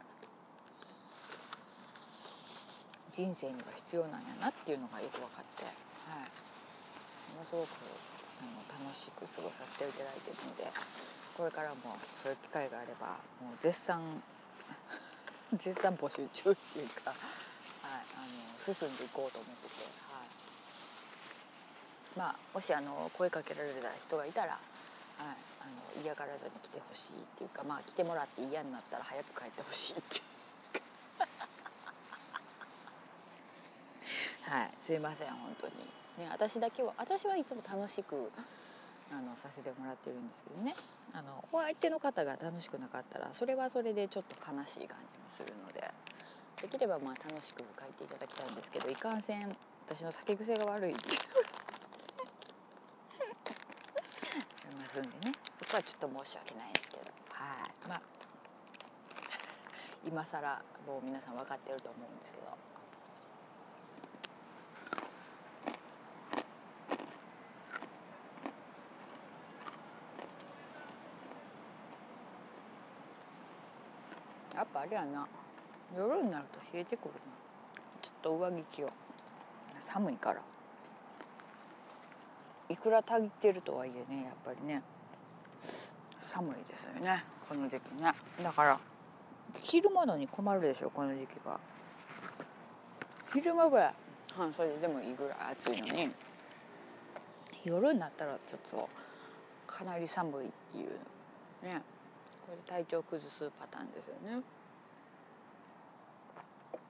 [3.11, 5.65] 人生には必要なんやなっていうのがよく分かって、
[6.07, 6.31] はい、
[7.35, 7.67] ものすごく
[8.39, 8.47] あ
[8.79, 10.63] の楽しく過ごさせていただいてるので
[11.35, 13.99] これからもそういう機会があればもう絶賛
[15.57, 17.19] 絶賛募集中っていうか、はい、
[18.17, 20.27] あの進んでいこうと思ってて、はい、
[22.17, 24.59] まあもしあの声かけられた人がいたら、はい、
[25.61, 30.23] あの嫌がらずに来てほしいっていうかまあ来てもらって嫌になったら早く帰ってほしいっていう
[34.49, 35.73] はいすいません本当に。
[36.17, 38.29] ね私だけは私はいつも楽しく
[39.13, 40.73] あのさせてもらってるんですけどね。
[41.13, 45.91] あのお相手の方が楽しくなかったらそれはそれでちょっと悲しい感じもするので。
[46.61, 49.53] できればまあ楽しく書いていただきたいんですけどいかんせん
[49.89, 50.93] 私の酒癖が悪い。
[50.93, 50.95] あ
[54.69, 55.33] りますんでね。
[55.61, 57.03] そこはちょっと申し訳ないですけど。
[57.33, 57.89] はい。
[57.89, 58.01] まあ
[60.07, 62.72] 今更もう皆さん分かってると思うんですけど。
[74.73, 75.27] ぱあれやな。
[75.95, 77.19] 夜になると冷えてくるな。
[78.01, 78.91] ちょっと上着着よう。
[79.79, 80.41] 寒いから。
[82.69, 84.81] いくらたぎってるとはいえねやっぱりね。
[86.19, 88.11] 寒いですよねこの時期ね。
[88.41, 88.79] だから
[89.61, 91.59] 着るものに困るでしょこの時期は。
[93.33, 93.93] 昼間は
[94.35, 96.11] 半袖でもいいぐらい暑いのに。
[97.63, 98.89] 夜になったらちょっと
[99.67, 100.89] かなり寒いっていう
[101.63, 101.81] ね。
[102.45, 104.41] これで体調崩すパターンですよね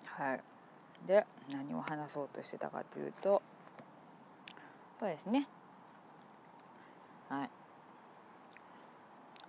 [0.07, 0.41] はい。
[1.07, 3.41] で何を話そうとしてたかというと
[4.99, 5.47] そうですね。
[7.29, 7.49] はい。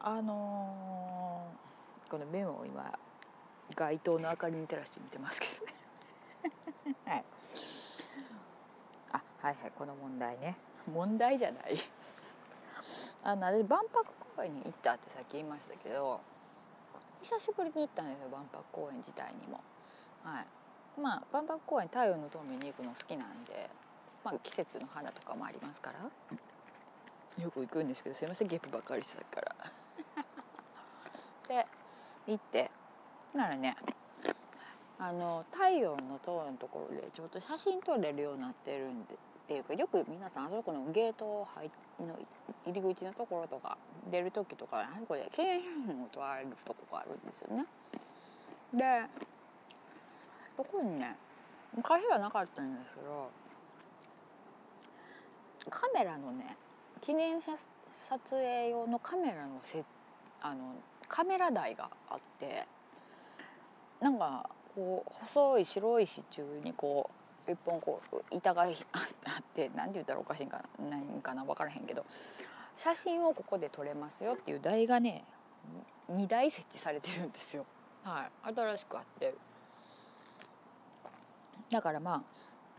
[0.01, 2.99] あのー、このメモを今
[3.77, 6.97] 街灯の明かりに照らして見てますけどね。
[7.07, 7.25] はい。
[9.13, 10.57] あはいはいこの問題ね。
[10.93, 11.77] 問題じゃない。
[13.23, 14.05] あの私万博
[14.37, 16.21] 公園に行ったってさっき言いましたけど
[17.23, 19.61] 久しぶりに行ったんですよ万博公園自体にも。
[20.25, 23.71] はい、まあ万博公園太陽の塔見に行くの好きなんで、
[24.25, 26.01] まあ、季節の花とかもありますから
[27.45, 29.57] よく行くんですけどすいませんゲップばっかりしてたから。
[31.63, 31.67] で
[32.27, 32.71] 行って
[33.35, 33.77] ならね
[34.99, 42.19] あの太陽の塔のところでちょっと写真撮れるようになってるんでっていうかよく皆さんあそこのゲート入の
[42.65, 43.77] 入り口のところとか
[44.11, 47.67] 出る時とかあそこで記念写真を撮られるとこがあるんですよね。
[48.73, 49.07] で
[50.57, 51.17] そこにね
[51.77, 53.31] 昔はなかったんですけど
[55.71, 56.57] カメラのね
[57.01, 57.53] 記念写
[57.93, 59.85] 撮影用のカメラのせ
[60.41, 60.75] あの
[61.09, 62.67] カメラ台があって
[64.01, 67.09] なんかこう細い白い支柱にこ
[67.49, 68.71] う一本こう板が あっ
[69.55, 72.05] て何て言ったらおかしいんかな何かな分からへんけど
[72.77, 75.25] 写真をここで撮れますよっていう台がね
[76.11, 77.65] 2台設置されてるんですよ。
[78.03, 79.35] はい、新しくあって
[81.71, 82.23] だからま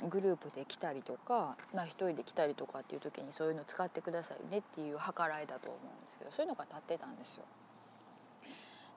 [0.01, 7.43] あグループで来たりとか、まあ、1人で来たりとかっていう時にそういうの使ってくださいねっていう計らいだと思うんですけどそういうのが立ってたんですよ。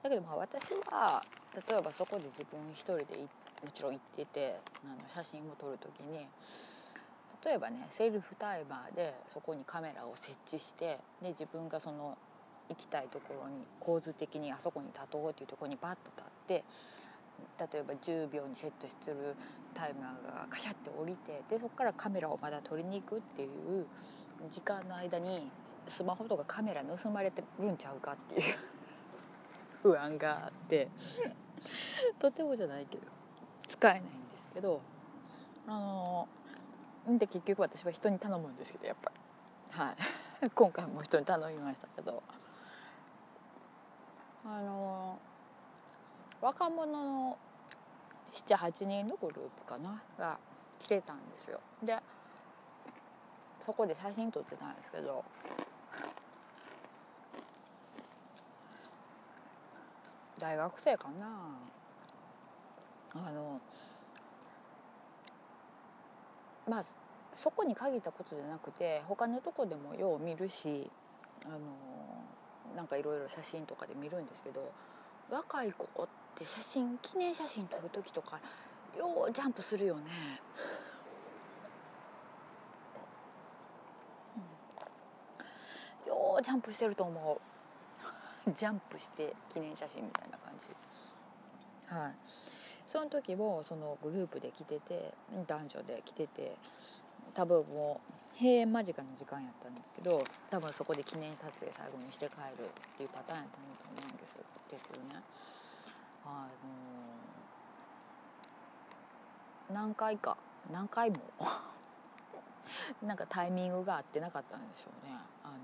[0.03, 1.21] だけどまあ私は
[1.55, 3.27] 例えばそこで自分一人でも
[3.73, 6.27] ちろん行っててあの写真を撮る時に
[7.43, 12.17] 例えばねセルフタイマーでそこにカメラを設置してで自分がその
[12.69, 16.63] 行きたいところに構図的にあそこに立とうっていうところにバッと立って
[17.73, 19.35] 例えば10秒にセットしてる
[19.79, 23.85] タイマーがカシャって降りてでそこからカメラをまだ撮りに行くっていう
[24.51, 25.49] 時間の間に
[25.87, 28.41] スマホとかカメラ盗まれてるんちゃうかっていう
[29.81, 30.89] 不安があって
[32.19, 33.07] とてもじゃないけど
[33.69, 34.81] 使えないんですけど
[35.65, 36.27] あの
[37.17, 39.79] で結局私は人に頼むんですけどやっぱり。
[39.79, 39.91] は
[40.41, 40.49] い。
[40.53, 42.21] 今回も人に頼みましたけど。
[44.45, 45.19] あの
[46.41, 47.37] 若者の
[48.31, 50.39] 78人のグループかなが
[50.79, 51.59] 来てたんですよ。
[51.83, 51.97] で
[53.59, 55.23] そこで写真撮ってたんですけど
[60.39, 61.27] 大学生かな。
[63.15, 63.59] あの
[66.67, 66.83] まあ
[67.33, 70.89] そこに限ったことじゃなくて他のとこでもよう見るし
[71.45, 71.57] あの
[72.75, 74.71] なんかいろいろ写真とかで見るんですけど
[75.29, 76.07] 若い子っ
[76.39, 78.39] て写真記念写真撮る時とか
[78.97, 80.01] ようジャンプするよね。
[86.05, 87.39] うん、ようジャンプしてると思
[88.47, 88.51] う。
[88.51, 90.67] ジャンプして記念写真みたいな感じ。
[91.93, 92.15] はい。
[92.85, 95.13] その時もそのグループで来てて
[95.45, 96.57] 男女で来てて
[97.35, 104.33] 多分もう閉園間近の時間やったんですけど多分そこで記念撮影最後にして帰るっていうパターンやったんだと思うんです
[104.71, 105.23] ですけどね。
[106.29, 106.47] あ
[109.69, 110.37] の何回か。
[110.71, 111.17] 何回も。
[113.01, 115.17] なんかタイミングが合ってなかったんでしょうね。
[115.43, 115.55] あの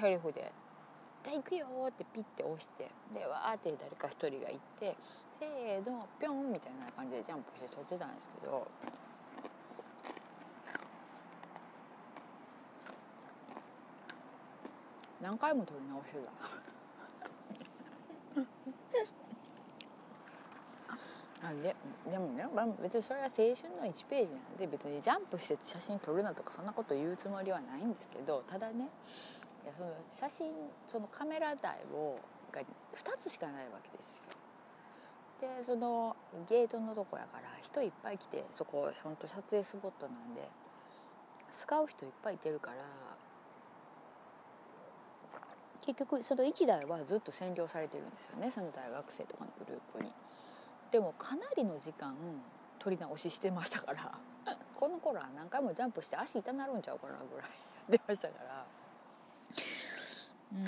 [0.00, 0.52] セリフで
[1.22, 4.96] 「じゃあ行くよ」ってピッて押してでわーって誰か一人が行って
[5.38, 8.66] 「せーのぴょん」みたいな感じでジャンプして撮ってたんですけど
[15.20, 16.61] 何回も撮り直してた。
[21.42, 21.74] あで
[22.10, 28.88] でもね、まあ、別にそれは青春の1ページなんで別にジャンプして写真撮るなとかそんなこと言うつもりはないんですけどただね
[29.64, 30.52] いやその写真
[30.86, 32.18] そのカメラ台を
[32.52, 34.22] が2つしかないわけですよ。
[35.40, 36.14] でその
[36.48, 40.48] ゲートのとこやから人いっぱい来てそこ本当撮影スポットなんで
[41.50, 42.76] 使う人いっぱいいてるから
[45.82, 50.10] 結局その1台はずっと占領されてるんですよねその大学生とかのグループに。
[50.90, 52.14] でもかなりの時間
[52.78, 54.12] 撮り直ししてましたから
[54.76, 57.50] この頃は何回もジャンプして足痛なるんちゃうかなぐらい
[57.88, 58.66] やってましたから。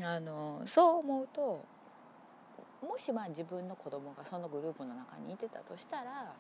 [0.03, 1.63] あのそう思うと
[2.81, 6.35] もしまあ自分の子供がそのグループの中にいてたとしたら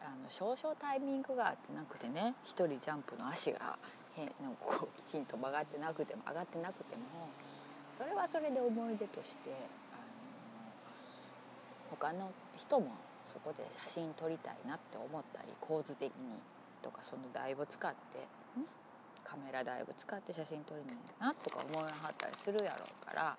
[0.00, 3.78] あの少々タイミングが合ってなくてね一人ジャンプの足が
[4.16, 7.02] 変こうきちんと曲がってなくても上がってなくても
[7.92, 9.50] それはそれで思い出として
[9.92, 10.06] あの
[11.90, 12.90] 他の人も
[13.32, 16.12] そこで写真撮りたいなって思ったり構図的に
[16.82, 18.18] とかその台を使って、
[18.58, 18.66] ね、
[19.22, 20.80] カメラだいぶ使って写真撮る
[21.20, 23.36] のなとか思いはったりするやろうから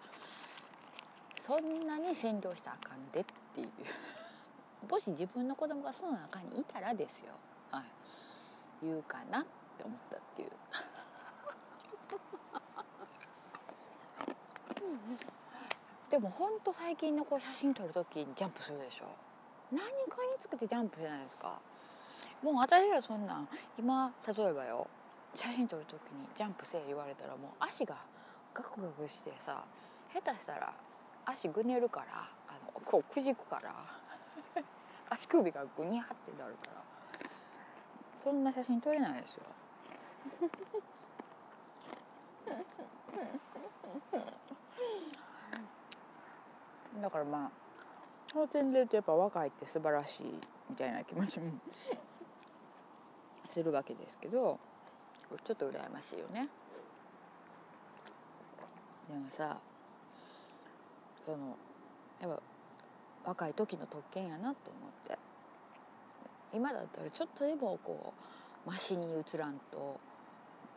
[1.36, 3.26] そんなに占領したらあかんでっ
[3.56, 3.70] ていう。
[4.92, 7.34] もし自分の子供がその中にいたらですよ、
[7.72, 9.40] はい、言うかな。
[9.42, 10.52] って思ったっていう。
[16.10, 19.06] でもほんと最近のこう写真撮る時にジャンプするでしょ？
[19.72, 19.88] 何か
[20.24, 21.60] につけてジャンプじゃないですか？
[22.42, 23.48] もう私らそんなん
[23.78, 24.88] 今例えばよ
[25.36, 27.98] 写真撮る時にジャンプせえ言われたらもう足が
[28.54, 29.64] ガクガクしてさ
[30.14, 30.74] 下手したら
[31.26, 32.06] 足ぐねるから
[32.48, 33.74] あのこうくじくから
[35.10, 36.72] 足首がぐにゃってなるから
[38.16, 39.44] そんな写真撮れないですよ
[47.02, 47.52] だからまあ
[48.32, 50.26] その点で言うとやっぱ若いって素晴らしい
[50.70, 51.52] みたいな気持ちも
[53.50, 54.60] するわけですけど
[55.44, 56.48] ちょっと羨ましいよね。
[59.10, 59.58] でもさ
[61.26, 61.58] その
[62.20, 62.32] やっ
[63.24, 65.18] ぱ若い時の特権やなと思って。
[66.54, 68.14] 今だったらちょっとでもこ
[68.66, 70.00] うマシに映らんと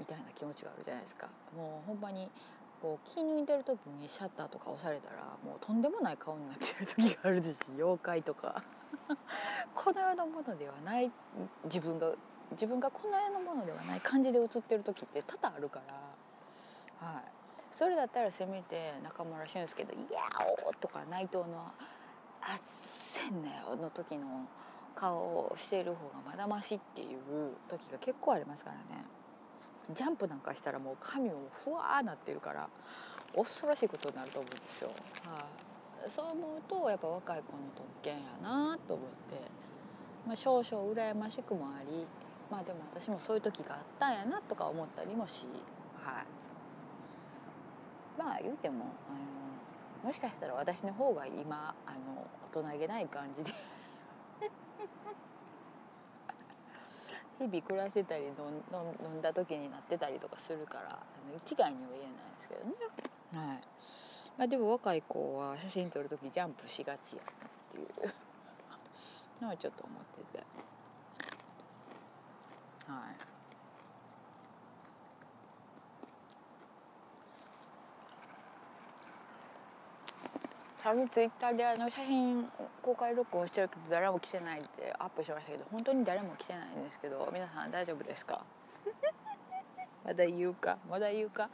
[0.01, 2.28] みたいな気持ちがあるじゃないですかもうほんまに
[2.80, 8.64] こう気抜いてる時にシャッターとか押されたらもうとんでもない顔になってる時があるし 妖怪とか
[9.74, 11.12] この世のものではない
[11.64, 12.12] 自分が
[12.53, 15.80] 自分がこの世のものではない感じで映ってる時って多々あるか
[17.01, 17.24] ら、はい、
[17.70, 20.20] それだったらせめて中村俊輔の「いや
[20.66, 21.70] お!」とか内藤の
[22.42, 24.46] 「あっせんなよ」の時の
[24.96, 29.05] 顔をしている方がまだましっていう時が結構ありますからね。
[29.95, 32.68] ジャンプなんかしたらもう髪もふわーなってるから
[33.35, 34.91] 恐ろしいことになると思うんですよ。
[35.24, 35.47] は
[36.07, 39.41] い、そう思うとやっぱ若い子の特権やなと思って、
[40.26, 42.07] まあ、少々羨ましくもあり
[42.51, 45.45] まあでも私もそういう時があったんやなとか思ったりもし、
[46.03, 46.24] はい、
[48.18, 53.53] まあ言うてもあのもしかしたら私の方が今あの大人げない感じで
[57.41, 58.30] 日々暮らしてたり飲
[59.18, 60.99] んだ時になってたりとかするからあ
[61.30, 62.74] の一概には言えないですけどね。
[63.49, 63.61] はい
[64.36, 68.11] まあ、でも若い子は写真撮る時ジャンプしがちやなってい
[69.41, 70.45] うのはちょっと思ってて。
[72.86, 73.30] はい
[80.91, 82.45] 最近ツイッターであの写真
[82.82, 88.43] 公開録音してるけど誰も来てないってアップしましたけど本当に誰も来てないんですけど皆さん大丈夫ですか？
[90.05, 90.78] まだ言うか？
[90.91, 91.49] まだ言うか？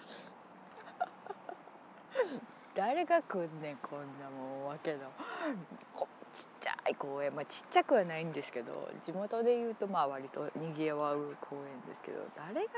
[2.74, 5.00] 誰が来んねんこんなもんわけの。
[6.32, 7.34] ちっちゃい公園。
[7.36, 12.70] まあちっちゃくはないんですけど地元で言うとまあ割とにぎわう公園ですけど誰が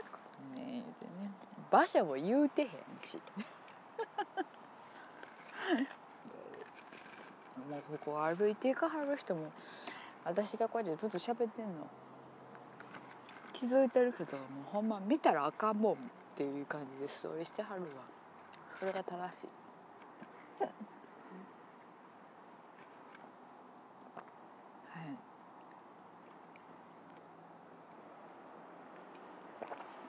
[0.57, 1.31] 来んねんってね。
[1.71, 2.69] 馬車も言うてへん
[3.05, 3.23] し。
[7.69, 9.53] もうここ歩いていかはる人も
[10.25, 11.87] 私がこうやってずっと喋ってんの。
[13.59, 15.97] 気づいてるけどもうほんま見たらあかんもんっ
[16.37, 17.89] ていう感じでストーリーしてはるわ。
[18.79, 19.49] それが正しい。
[20.63, 20.69] は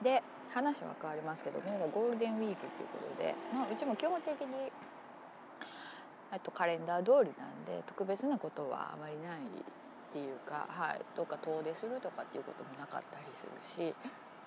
[0.01, 0.03] い。
[0.03, 0.21] で
[0.53, 4.71] 話は変わりますけど皆さんゴールデンウィークっていうことで、まあ、うちも基本的に
[6.37, 13.95] とカレンダー通りなんで特別なことはあまりないっていうか、はい、どっか遠出するとかっていうこともなかったりするし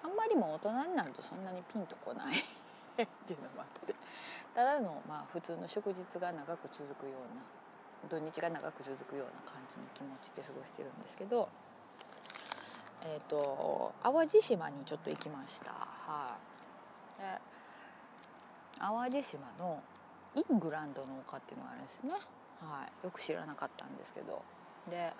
[0.04, 2.38] あんまりも大人になるとそんなにピンとこない
[3.02, 3.94] っていうのもあって
[4.54, 7.42] ただのまあ普通の祝日が長く続くような
[8.10, 11.48] 土日が長く続くような感じの気持ちで過ごしてるんですけど、
[13.02, 15.70] えーと、淡路島にちょっと行きました。
[15.70, 16.36] は
[17.18, 17.40] い、で
[18.80, 19.80] 淡路島の
[20.34, 22.12] イングランドの丘っていうのがあるんですね、
[22.60, 24.42] はい、よく知らなかったんですけど。
[24.90, 25.12] で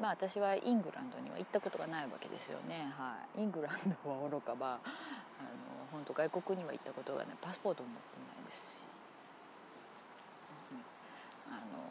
[0.00, 7.36] まあ私はイングランドには行ったことがないわけですよね、はい、イングランドはおろかばあの本当外国には行ったことがない。
[7.42, 8.84] パスポートも持ってないですし、
[11.48, 11.82] うん、あの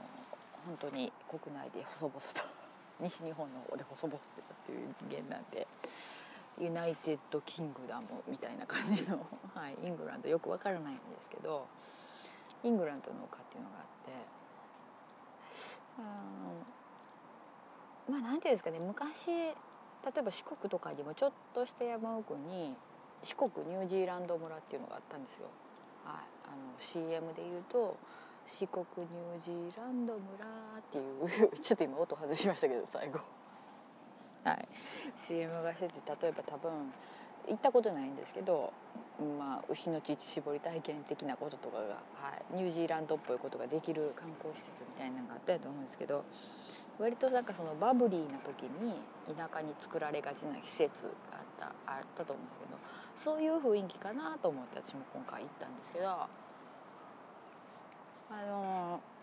[0.65, 2.47] 本当に国内で細々と
[2.99, 5.67] 西日本の方で細々とっていう人間なんで。
[6.59, 11.67] United Kingdom みたいな感じの、 はい、イングランドよくわからないんですけど
[12.63, 14.11] イングランドの丘っていうのがあって
[18.11, 19.53] まあ何ていうんですかね昔例
[20.19, 22.75] えば四国とかにもちょっとした山奥に
[23.23, 25.47] 四国ニュージーランド村っていうのがあったんですよ。
[26.05, 27.97] はい、あの CM で言うと
[28.45, 30.45] 四国ニュージーランド村
[30.79, 33.19] っていう ちょっと今音外しましたけど最後。
[34.47, 34.67] はい、
[35.27, 36.71] CM がしてて例えば多分
[37.49, 38.71] 行ったことないんですけど、
[39.37, 46.23] まあ、牛の乳搾り体験的なこととかが、はい、ニュージーランドっぽいことができる観光施設みたいなのがあったと思うんですけど
[46.97, 48.95] 割となんかそのバブリーな時に
[49.35, 56.29] 田舎に作られがちな施設があったあったと思うんですけどそういう雰囲気かなと思って私も今回行ったんですけどあ
[58.31, 59.16] のー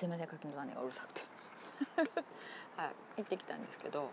[0.00, 1.20] すいません柿の種がうるさくて。
[2.74, 4.08] はい、行ってきたんですけど。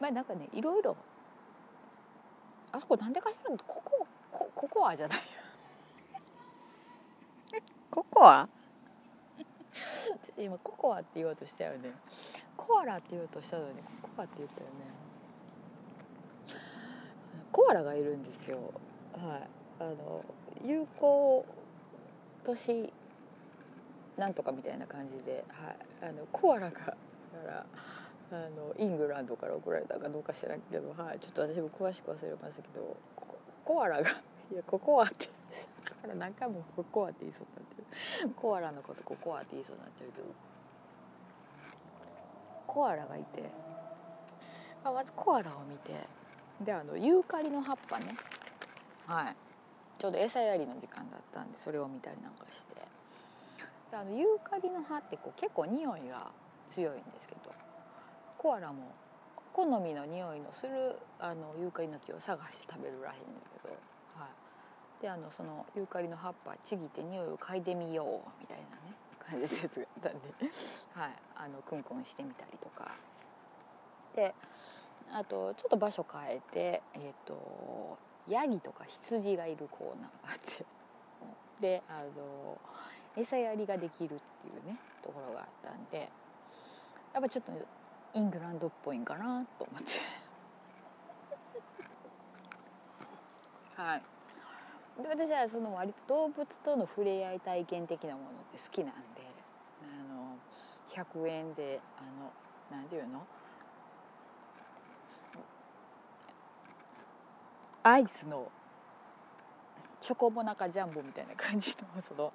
[0.00, 0.96] まあなんかねいろいろ。
[2.70, 5.18] あそこなんでかしらこここココアじゃない
[7.90, 8.48] ココア
[10.38, 11.90] 私今ココアって言おうとしたよね。
[12.56, 13.72] コアラって言おうとしたのに
[14.02, 14.72] ココアって言ったよね。
[17.50, 18.58] コアラがいるんですよ。
[19.14, 19.48] はい。
[19.80, 20.24] あの
[20.64, 21.44] 有効
[22.46, 22.92] 都市
[24.16, 26.94] なんとかみたいな感じで、はい、あのコアラがか
[27.44, 27.66] ら
[28.30, 32.96] あのイングランドから送られたかどうか知らんけど、はい、ちょっと私も詳しく忘れましたけど
[33.64, 34.08] コアラが
[34.52, 35.32] いやココアってか
[36.06, 37.82] ら何回もココアって言いそうになって
[38.22, 38.30] る。
[38.36, 40.26] コアラのことココアって言いそうになってるけど
[42.66, 43.42] コアラがいて、
[44.84, 45.92] あ、まずコアラを見て
[46.60, 48.06] であのユーカリの葉っぱね。
[49.06, 49.36] はい。
[49.98, 52.76] ちょうど餌やりの時間だったんでそれを見たりなんかして。
[53.90, 56.30] であのユーカリの葉ってこう結構匂いが
[56.66, 57.52] 強いんですけど
[58.36, 58.92] コアラも
[59.52, 63.74] 好みの匂いのするあのユーカリの木を探して食べるらしいんですけど、
[64.20, 64.26] は
[65.00, 70.20] い、であのそのユーカリの葉っぱちぎって匂いを嗅いでみようみたいなね感じの説があったんで、
[70.94, 72.92] はい、あのクンクンしてみたりとか。
[74.14, 74.34] で
[75.12, 80.64] あとちょっと場所変えてえっ、ー、とヤギとか羊がいるコーナーがあって。
[81.60, 82.58] であの
[83.16, 86.08] 餌やりができるっていうねところがあったんで。
[87.14, 87.52] やっぱちょっと
[88.12, 89.92] イングランドっぽいんかなと思って。
[93.80, 94.02] はい。
[95.02, 99.22] で私はその割と動物との触れ合い体験的なものって好きなんで
[99.82, 100.36] あの
[100.90, 102.30] 100円であの
[102.70, 103.26] 何て言うの？
[107.86, 108.50] アイスの
[110.00, 112.32] チョコモナカジャンボみたいな感じのその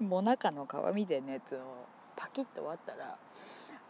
[0.00, 1.58] モナカの皮みたいなやつを
[2.16, 3.16] パキッと割ったら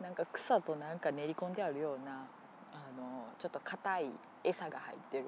[0.03, 2.27] なんか草となんか練り込んであるような
[2.75, 4.11] あのちょっと硬い
[4.45, 5.25] 餌が入ってる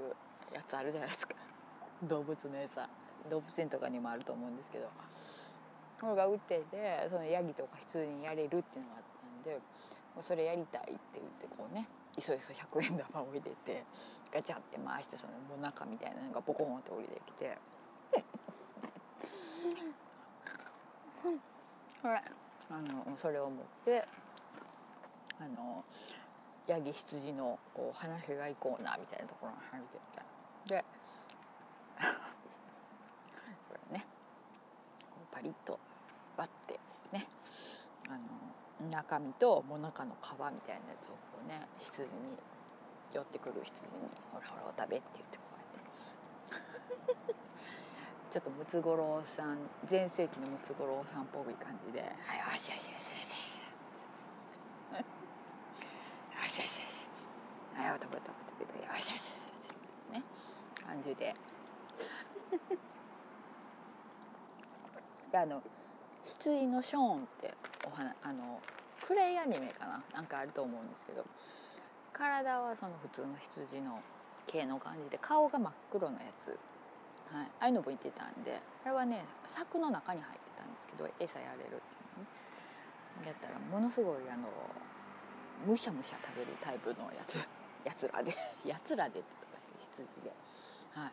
[0.53, 1.35] やつあるじゃないですか。
[2.03, 2.87] 動物の餌。
[3.31, 4.91] 動物園とかにもあると思うんですけど。
[5.99, 9.03] これが売っててそのヤギとか羊にやれるっていうのがあっ
[9.45, 9.59] たんで
[10.21, 11.89] それやりたいって言ってこうね
[12.21, 13.83] いそいそ100円玉を入れて
[14.31, 17.57] ガチャって回してそのもう中みたいなのがボコンって降りてきて。
[22.73, 24.05] あのそれを持って
[25.41, 25.85] あの
[26.69, 30.23] ヤギ羊のこう話し合いコーナーみたいなところに入ってた。
[30.75, 30.85] で
[33.69, 34.07] これね。
[35.11, 35.79] こうパリッと
[36.37, 36.81] 割って
[37.13, 37.27] ね
[38.09, 38.19] あの
[38.91, 42.37] 中身ともなかの皮みたいなやつをこうね羊に
[43.15, 47.35] 寄ってくる羊に「ほらほらお食べ」って言ってこうやって。
[48.31, 53.51] ちょっとムツゴロウさん全盛期のムツゴロウさんっぽい感じで「はいよしよしよしよし」
[56.41, 57.11] よしよしよし
[57.75, 58.29] はいお食べ食
[58.59, 60.23] べ食べよしよしよしね
[60.85, 61.35] 感じで
[65.31, 65.63] であの
[66.25, 67.55] 羊のショーンって
[67.87, 68.61] お花あの
[69.07, 70.03] クレイアニメかな？
[70.15, 71.25] なんかあると思うんですけど。
[72.21, 74.01] 体はその普通の羊の
[74.47, 76.49] 系の感じで顔が真っ黒なやつ、
[77.33, 82.25] はい、ああいうのもいてたんであれはね柵の中に入ってたんですけど餌やれるっていうの
[83.25, 83.27] ね。
[83.27, 84.49] やったらものすごいあの
[85.67, 87.39] むしゃむしゃ食べるタイプのやつ。
[87.85, 88.35] やつらで。
[88.65, 89.29] やつらでって
[89.79, 90.33] 羊で、
[90.93, 91.11] は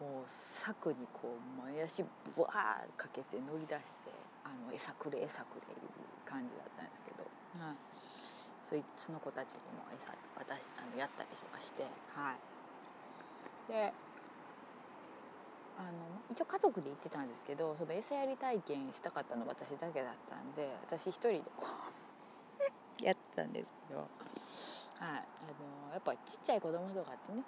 [0.00, 2.02] い、もう柵にこう前足
[2.36, 2.52] ブワー
[2.96, 4.10] かけて乗り出して
[4.50, 5.86] あの餌くれ餌くれいう
[6.26, 7.22] 感じだったんですけど、
[7.62, 7.76] はい、
[8.68, 11.86] そいその子たちにも餌渡しあのやったりとかして。
[12.14, 12.38] はい。
[13.70, 13.92] で
[15.78, 15.88] あの
[16.30, 21.64] 一応家族で行ってたんですけどその餌やり体験したかったの私だけだったんで私一人でこ
[23.00, 24.08] う やってたんですけど、はい、
[25.00, 25.16] あ
[25.88, 27.42] のやっぱちっちゃい子供とかってね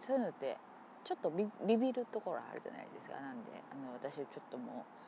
[0.00, 0.56] そういうのって
[1.04, 1.46] ちょっとビ
[1.76, 3.14] ビるところあるじゃないですか。
[3.20, 4.84] なんであの私ちょっとも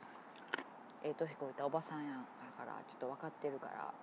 [1.03, 2.13] ええ年こえたおばさんや
[2.57, 3.93] からちょっと分かってるから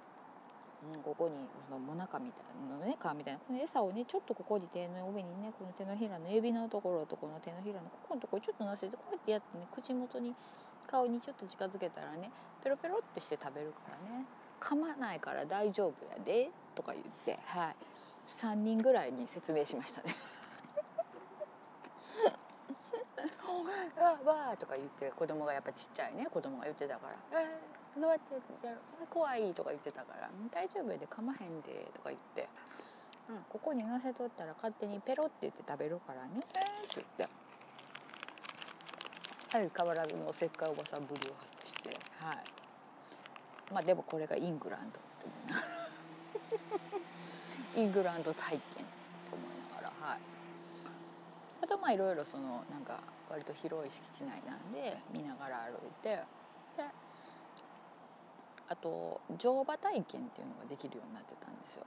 [0.95, 1.35] うん、ここに
[1.67, 3.41] そのもなかみたいなね皮みたいな。
[3.41, 10.35] この餌をねちょっとここに手の上にねこの手のひらの指のところとこの手のひらのここのところちょっと乗せてこうやってやってね口元に
[10.87, 12.31] 顔にちょっと近づけたらね
[12.63, 14.25] ペロペロってして食べるからね。
[14.61, 17.77] 噛まないから大丈夫やでとか言ってはい。
[18.41, 20.15] 3人ぐらいに説明しましたね。
[23.97, 28.79] わわーとか言って子供がやっぱちっちゃいね子供が言ってたから「えー、どうやってやる
[29.11, 32.49] 怖い」とか言ってたから「大丈夫でかまへんで」とか言って
[33.29, 36.49] 「うん、ここに乗せとったら勝手にペロって言って食べるからね」って
[36.97, 37.49] 言って。
[39.51, 41.89] 相変わらずのおせっかいおばさんぶりを発揮して。
[42.21, 42.37] はい。
[43.73, 45.53] まあでもこれがイングランドって思い
[47.77, 48.75] な イングランド体験って
[49.33, 50.09] 思いながら。
[50.09, 50.21] はい。
[51.63, 53.01] あとまあいろいろそのなんか
[53.31, 56.17] 割と広い敷地内なんで見ながら歩いて
[56.77, 56.85] で
[58.69, 61.87] あと乗馬体験っていうのができるようになってたんですよ。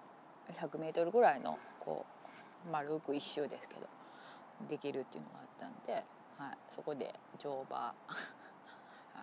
[0.59, 2.05] 100m ぐらいのこ
[2.67, 3.87] う丸く一周ですけど
[4.69, 6.03] できるっていうのがあったんで、
[6.37, 7.93] はい、そこで乗馬、 は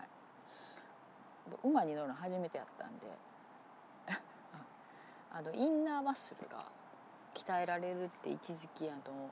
[0.03, 3.07] い、馬に乗るの初めてやったんで
[5.31, 6.65] あのインナーマッスルが
[7.35, 9.31] 鍛えられるって一時期あの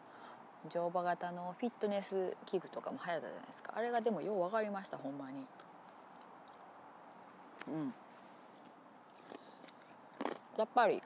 [0.69, 3.73] 乗馬型のフィットネス器具とかも流行ったじゃないですか。
[3.77, 5.45] あれがでもよう分かりましたほんまに。
[7.69, 7.95] うん。
[10.57, 11.03] やっぱり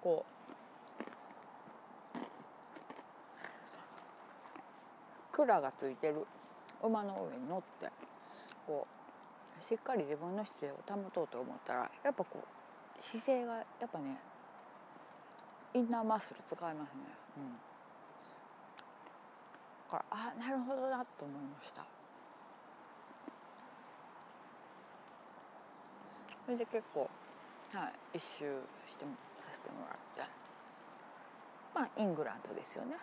[0.00, 0.40] こう
[5.32, 6.26] 蔵がついてる
[6.82, 7.90] 馬の上に乗って
[8.66, 8.86] こ
[9.60, 14.18] うしっかり自分の姿勢を保とうと思ったらやっぱこう姿勢がやっぱね
[15.74, 17.00] インナーマッスル使いますね。
[17.36, 17.69] うん。
[19.90, 21.84] からあなるほどなと思いました。
[26.46, 27.08] それで結構
[27.72, 28.44] はい一周
[28.86, 29.04] して
[29.40, 30.30] させてもらって。
[31.74, 32.96] まあイングランドですよね。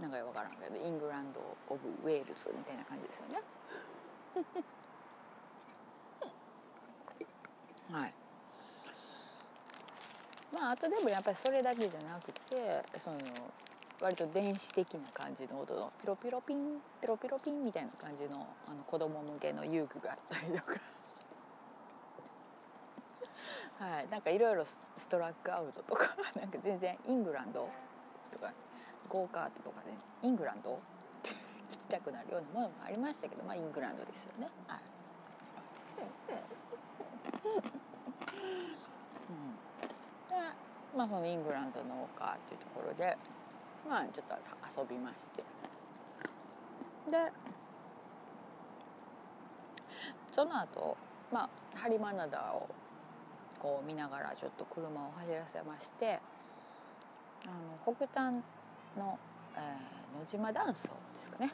[0.00, 3.42] なんか分からんけどイングランド・オブ・ウェールズみたいな感じですよね。
[7.92, 8.14] はい。
[10.52, 13.16] まああとでもやっぱりそれだけじゃなくてその
[14.00, 20.74] 割と電子的な感じの音のピロピロピンピロピロピンみたいな感じのあの子供向けの遊具があったりとか。
[23.78, 24.08] はい。
[24.08, 27.68] なんかいろいろストラックアウトとか なんか全然イングランド
[28.32, 28.52] とか
[29.08, 29.92] ゴーカートとかで、
[30.22, 30.74] イングランド？
[30.74, 30.78] っ
[31.22, 31.30] て
[31.70, 34.48] 聞きたくなるようなものもありましたけどまあイングランドですよね。
[34.66, 34.80] はい。
[40.96, 43.16] まあそのイングランドの丘っていうところで
[43.88, 45.44] まあちょっと遊びまして。
[47.10, 47.32] で
[50.30, 50.96] その後
[51.32, 52.68] まあハリマナダを
[53.58, 56.20] こう見ながらちょっと車を走らせまして
[57.46, 58.36] あの北端
[58.96, 59.18] の、
[59.56, 61.50] えー、野島断層ですかね。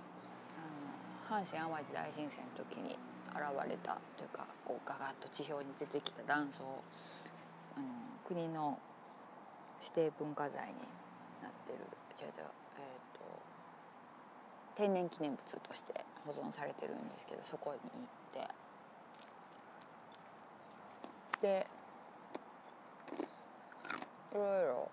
[1.30, 2.98] あの阪神・淡路大震災の時に
[3.30, 6.62] 現れたというかこうガガッと地表に出てきた断層
[7.76, 7.86] あの
[8.26, 8.78] 国の
[9.84, 10.74] 指定文化財に
[11.42, 11.78] なってる。
[12.18, 13.24] 違う違う、えーと、
[14.76, 18.48] 天然記念物として保存されてるんですけどそこに行って。
[21.42, 21.66] で
[24.32, 24.90] いろいろ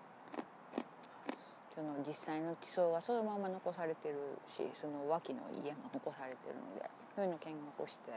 [1.74, 4.14] その実際の地層がそのまま残されてる
[4.46, 8.12] しその脇の家も残されてるのでそういうの見学して。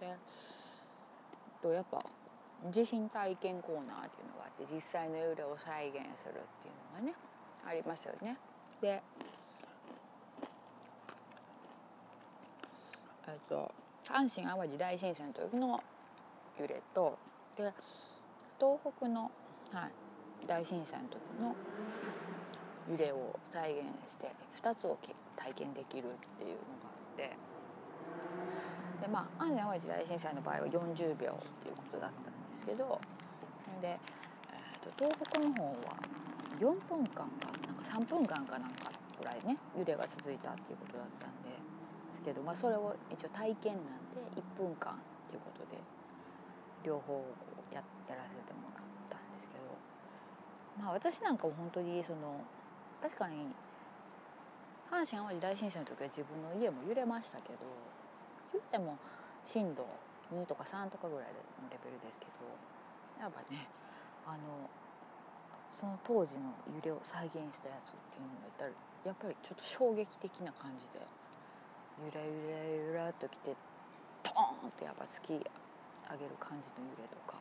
[0.00, 0.16] で
[1.62, 2.02] とやっぱ
[2.68, 7.14] 地震体験コーナーっていうのがあって実際の揺れを再現するっていうのがね
[7.66, 8.36] ありますよね。
[8.82, 9.02] で
[13.26, 13.72] えっと
[14.04, 15.82] 阪神・淡路大震災の時の
[16.58, 17.18] 揺れと
[17.56, 17.72] で
[18.58, 19.30] 東北の、
[19.72, 19.88] は
[20.42, 21.56] い、大震災の時の
[22.90, 24.30] 揺れを再現して
[24.62, 24.98] 2つを
[25.36, 26.54] 体験できるっていうの
[26.84, 27.36] があって
[29.00, 31.32] でまあ阪神・淡路大震災の場合は40秒っていう
[31.76, 33.00] ことだったんですけど
[33.80, 35.96] で、えー、と東北の方は
[36.60, 41.56] 4分間かなんか3分間かなんかぐらいね揺れが続いたっていうことだったんでで
[42.14, 44.96] すけど、まあ、それを一応体験なんで1分間っ
[45.30, 45.80] ていうことで
[46.84, 52.44] 両方をこうややらせてもらったんですけどまあ私なんかも本当にその
[53.00, 53.48] 確かに
[54.90, 57.58] 阪神・淡路大震災の時は自分の家も揺れましたけど
[58.52, 58.98] 言っても
[59.44, 59.86] 震度
[60.32, 61.28] 2とか3とかぐらい
[61.60, 62.46] のレベルですけど
[63.22, 63.68] やっぱね
[64.26, 64.70] あの
[65.74, 68.70] その当時の揺れを再現したやつっていうのをやったら
[69.04, 71.00] やっぱりちょっと衝撃的な感じで
[72.04, 73.54] ゆらゆらゆらっときて
[74.22, 77.38] トーンってやっぱ突き上げる感じの揺れとか。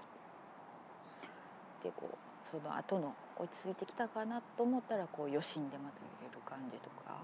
[1.83, 7.15] でこうその後の落ち着いてきたかなと思ったらこう余震でまた揺れる感じとか、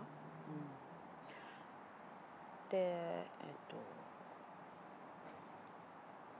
[2.63, 3.25] うん、でえっ、
[3.67, 3.75] と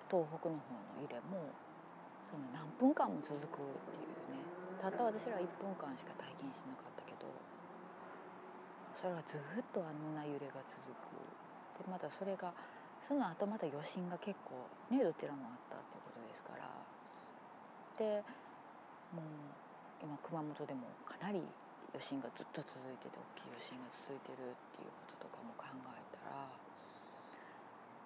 [0.10, 1.50] 東北の方の揺れも
[2.30, 4.42] その何分間も続くっていうね。
[4.82, 7.26] たった私ら1分間しか体験しなかったけど
[9.00, 11.16] それがずっとあんな揺れが続く。
[11.80, 12.54] でまたそれが
[13.02, 16.70] その後また余震が結構ねどちらもあったっていうことですから。
[17.98, 18.24] で
[19.16, 19.26] もう
[20.04, 21.42] 今熊本でもかなり
[21.96, 26.44] 余震がずっと続いてて大きい余震が続いてるっていうこととかも考えたら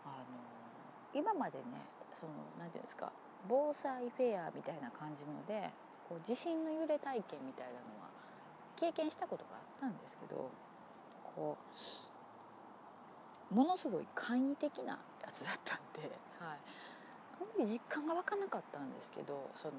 [0.06, 0.59] あの
[1.14, 1.64] 今までね
[2.20, 3.12] その何て言うんですか
[3.48, 5.70] 防災フェアみたいな感じので
[6.08, 8.10] こう地震の揺れ体験みたいなのは
[8.76, 10.50] 経験したことがあったんですけど
[11.24, 11.58] こ
[13.52, 16.58] うものすごい簡易的なやつだったんで、はい、
[17.42, 19.74] あんまり実感が湧かなかったんですけどその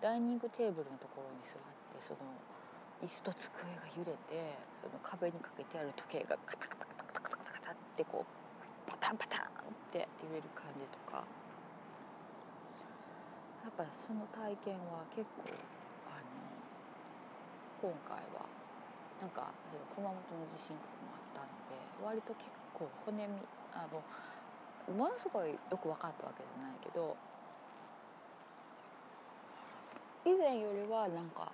[0.00, 1.62] ダイニングテーブルのところに座っ
[1.94, 2.18] てその
[3.02, 8.41] 椅子と机が揺れてその壁にかけてある時計がカタカタカタカタカタカタってこうパ
[9.02, 9.46] タンパタンっ
[9.90, 11.26] て揺れる感じとか。
[13.62, 15.46] やっぱその体験は結構
[16.10, 16.34] あの
[17.78, 18.46] 今回は
[19.20, 23.38] なんかその熊本の地震とかもあったんで割と結構骨み
[23.72, 24.02] あの
[24.98, 27.14] ものすごいよく分かったわけじゃないけど
[30.26, 31.52] 以前よりはなんか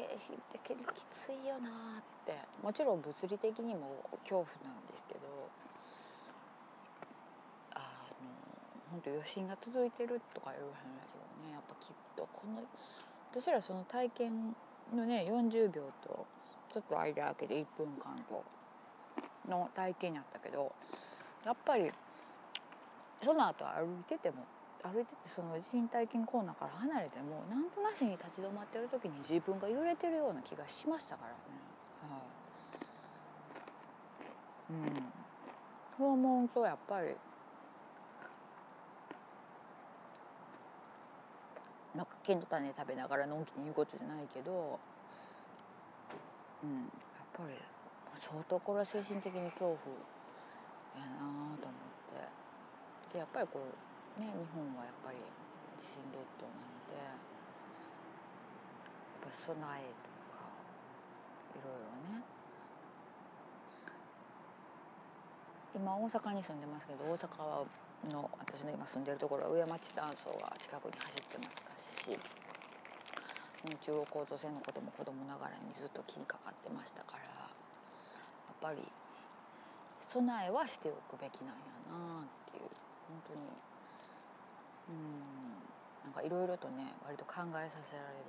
[0.00, 1.68] は精神的にきついよな
[2.00, 2.34] って。
[2.62, 5.20] もちろん物理的にも恐怖なんですけど。
[7.74, 8.28] あの
[8.90, 12.62] 本当余震が続いてるとかいう話をねやっぱ聞くとこの
[13.30, 14.56] 私らその体験
[14.94, 16.26] のね40秒と
[16.72, 18.44] ちょっと間空けて1分間と
[19.48, 20.72] の体験やったけど
[21.44, 21.90] やっぱり
[23.24, 24.44] その後歩いてても
[24.84, 31.36] 歩いててその地震体験コーナーから離れてもなんとなしに立ち止まってる時に自分が揺れてるような気がしましたからね。
[32.08, 32.18] は
[34.70, 37.16] い、うん、思うとやっぱり。
[41.94, 44.78] なんか剣の種食べながらのんきに言うことじゃないけど、
[46.62, 47.54] うん、やっぱり
[48.20, 49.74] 相当これは精神的に恐怖
[50.94, 51.56] やなと思っ
[53.10, 53.14] て。
[53.14, 53.87] でやっぱりこう
[54.18, 55.18] ね日本はやっぱり
[55.78, 57.14] 地震列島なんでや
[59.22, 60.42] っぱ備えとか
[61.54, 62.38] いろいろね。
[65.74, 67.66] 今大阪に住んでますけど大阪
[68.10, 71.44] の私の今住んでるところは上町断層が近くに走ってま
[71.76, 72.18] すし
[73.80, 77.30] 中央構造線のことも子供ながらにずっと気にかかってましたからや
[78.50, 78.82] っぱり
[80.08, 82.70] 備えはしておくべきなんやなっていう
[83.06, 83.67] 本当に
[84.88, 85.22] うん
[86.04, 88.24] なんかいろいろとね割と考えさせられる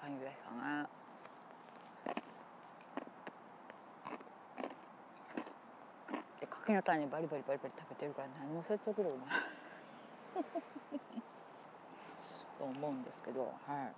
[0.00, 0.86] 感じでしたね。
[6.40, 9.26] で柿の種バリバリバリバリ食べてるから何も説得力ない
[12.58, 13.92] と思うんですけどはい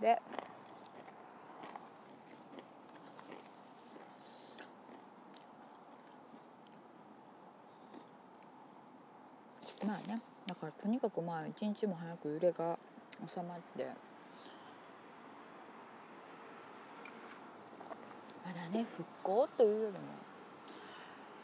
[0.00, 0.20] で
[9.94, 10.20] まあね。
[10.48, 12.76] だからとにかくまあ一日も早く揺れが
[13.30, 13.86] 収まって。
[18.44, 19.98] まだね復興というよりも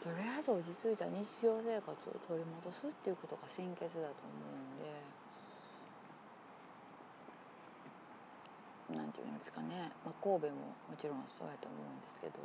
[0.03, 4.91] とりあえず落ち着いた日常生活を取り戻すっていうことが先決だと思うんで。
[8.91, 12.35] 何て言うんですかね、まあ、神戸ももちろんそうやと思うんですけど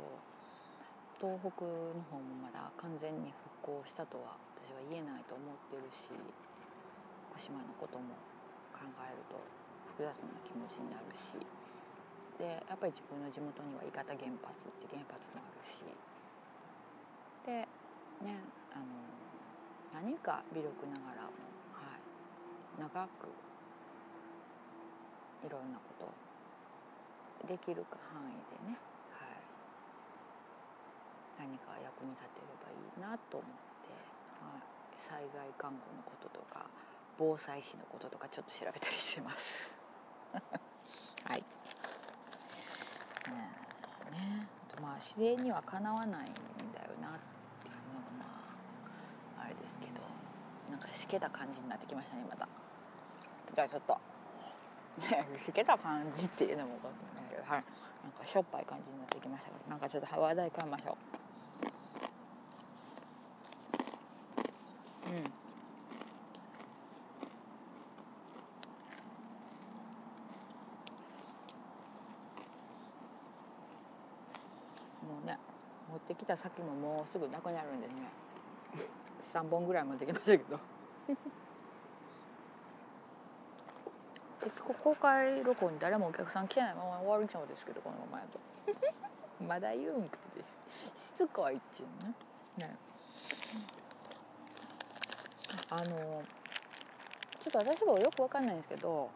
[1.19, 6.09] 東北の方もまだ完全に復興したとは私は言えないと思ってるし
[7.31, 8.17] 福島のことも
[8.73, 9.37] 考えると
[9.93, 11.37] 複雑な気持ちになるし。
[12.37, 15.81] でやっぱり自分の地元には伊方原発って原発もあるし
[17.45, 17.65] で
[18.21, 18.37] ね
[18.69, 18.85] あの
[19.93, 21.33] 何か微力ながらも、
[21.73, 22.05] はい、
[22.77, 23.33] 長く
[25.45, 28.77] いろんなことできる範囲でね、
[29.09, 29.25] は
[31.41, 33.66] い、何か役に立てればいいなと思って、
[34.97, 36.65] 災害看護のこととか
[37.17, 39.73] 防災士のこととかちょっと調べたりしてます。
[41.23, 41.43] はい。
[44.11, 44.47] ね
[44.81, 46.33] まあ自然にはかなわないん
[46.73, 47.19] だよなっ
[47.61, 48.25] ていうのがま
[49.39, 50.01] ああれですけど
[50.69, 52.47] なんかしけた感じになってきましたねまた。
[53.53, 53.99] じゃあちょっと。
[54.97, 57.63] ねしけた感じっていうのも分かんないけどはい。
[58.03, 61.17] なんかしょっぱい感じになってきましたけどなんかちょっと話題変えましょう
[65.09, 65.37] うん
[76.13, 78.07] ってきた先ももうすぐなくなるんですね。
[79.33, 80.57] 3本ぐらい持ってきましたけど。
[84.81, 88.39] 公開録音に誰もお客さん来てないまま終わるそうですけどこのままやと。
[89.43, 90.57] まだ言うんかです
[90.95, 92.13] しつこいっちゅうね。
[92.57, 92.77] ね。
[95.69, 96.23] あの
[97.39, 99.09] ちょっと私もよくわかんないんですけど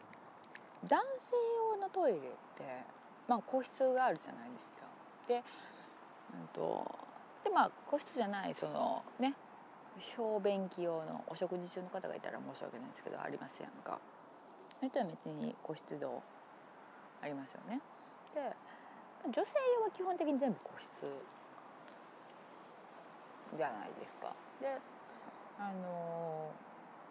[0.84, 1.34] 男性
[1.74, 2.20] 用のトイレっ
[2.56, 2.64] て
[3.26, 4.76] ままあ、個室があるじゃないですか。
[5.28, 5.42] で,、
[6.34, 6.90] うんと
[7.44, 9.34] でまあ個室じゃないそのね
[9.98, 13.98] 小便器用のお食事中の方がいたら申し訳ないんですけどありますやんか。
[14.78, 16.22] それとは別に個室度
[17.22, 17.80] ありますよね。
[18.34, 18.40] で
[19.30, 21.06] 女性用は基本的に全部個室
[23.56, 24.34] じゃないですか。
[24.60, 24.78] で
[25.58, 26.50] あの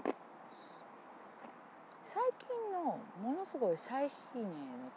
[0.04, 0.14] ー、
[2.04, 4.50] 最近のものすごい最新鋭の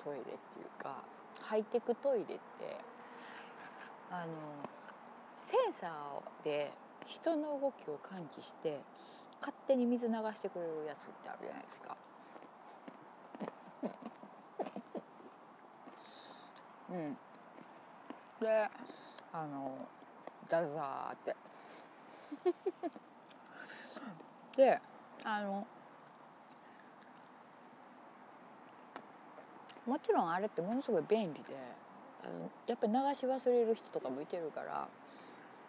[0.03, 1.05] トイレっていうか
[1.43, 2.41] ハイテクトイレって
[4.11, 4.33] あの
[5.47, 6.71] センサーで
[7.07, 8.81] 人の動きを感知して
[9.41, 11.97] 勝手に水流してくれるやつってあるじゃないですか。
[16.91, 17.17] うん、
[18.41, 18.69] で
[19.33, 19.77] あの
[20.49, 21.37] ダザーって
[24.57, 24.81] で
[25.25, 25.67] あの
[29.87, 31.84] もちろんあれってものすごい便利で
[32.67, 34.89] やっぱり流し忘れる人とかもいてるから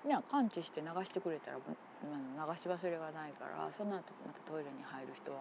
[0.06, 1.64] ね感知して流してくれたら流
[2.58, 5.40] し忘れがないからその後またトイレに入る人は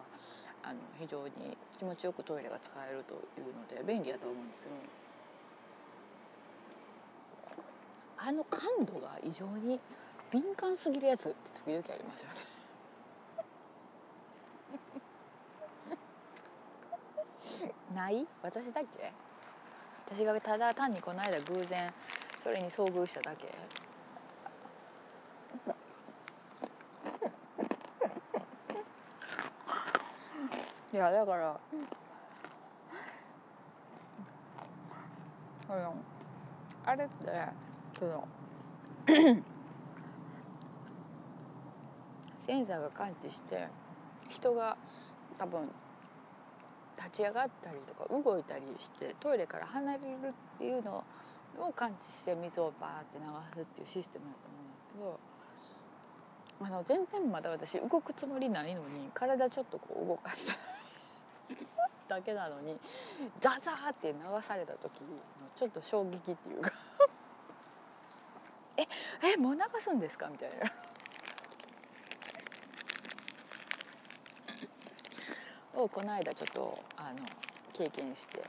[0.62, 4.74] あの非常に気持ちよくトイレが使えるというので便利やと思うんですけど
[8.16, 9.78] あの感度が異常に
[10.32, 12.34] 敏感すぎるやつって時々ありますよね。
[17.94, 18.26] ない？
[18.42, 19.12] 私だけ？
[20.10, 21.92] 私がただ単にこの間偶然
[22.38, 23.48] それに遭遇しただけ。
[30.92, 31.58] いやだから
[35.68, 35.96] あの
[36.86, 37.14] あれって
[37.98, 38.28] その
[42.38, 43.66] センサーが感知して
[44.28, 44.76] 人が
[45.36, 45.68] 多分
[47.04, 50.02] 立ち上がったりとか動いたりしてトイレから離れる
[50.56, 51.04] っていうの
[51.58, 53.24] を感知して水をバーって流
[53.54, 54.86] すっていうシステムだと思うんです
[56.58, 60.54] けどあの全然まだ私動くつもりないのに体ちょっとこう動かした
[62.08, 62.76] だけなのに
[63.40, 65.08] ザザーって流された時の
[65.56, 66.72] ちょっと衝撃っていうか
[68.76, 68.86] え
[69.34, 70.28] えもう流すんですか？
[70.28, 70.56] みたいな。
[75.84, 77.18] をこの間ちょっとあの
[77.74, 78.48] 経験して、はい、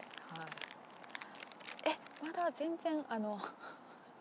[1.91, 3.37] えまだ全然あの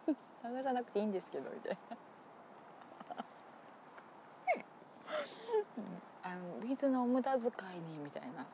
[0.08, 0.14] 流
[0.62, 1.96] さなくていいんですけどみたいな。
[6.26, 8.46] あの水の無駄遣いにみたいな、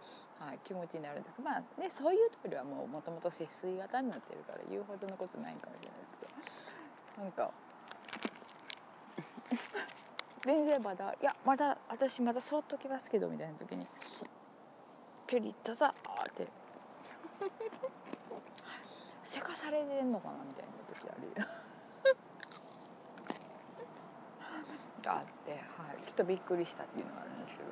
[0.44, 1.48] はい、気持ちになるんですけど。
[1.48, 6.26] まあねそういうトイレはもうもともと節水型になってるから言うほどのことないかもしれないですけ
[7.16, 7.22] ど。
[7.22, 7.50] なんか
[10.44, 13.86] 全然まだいやまだ私まだそっときますけどみたいな時に。
[15.30, 16.48] 距離ザザーって。
[19.22, 21.46] せかされてんのかなみたいな時ある
[25.04, 25.56] があって、は
[25.96, 27.68] い、ちょっとびっくりしたっていうのがあるんですけど。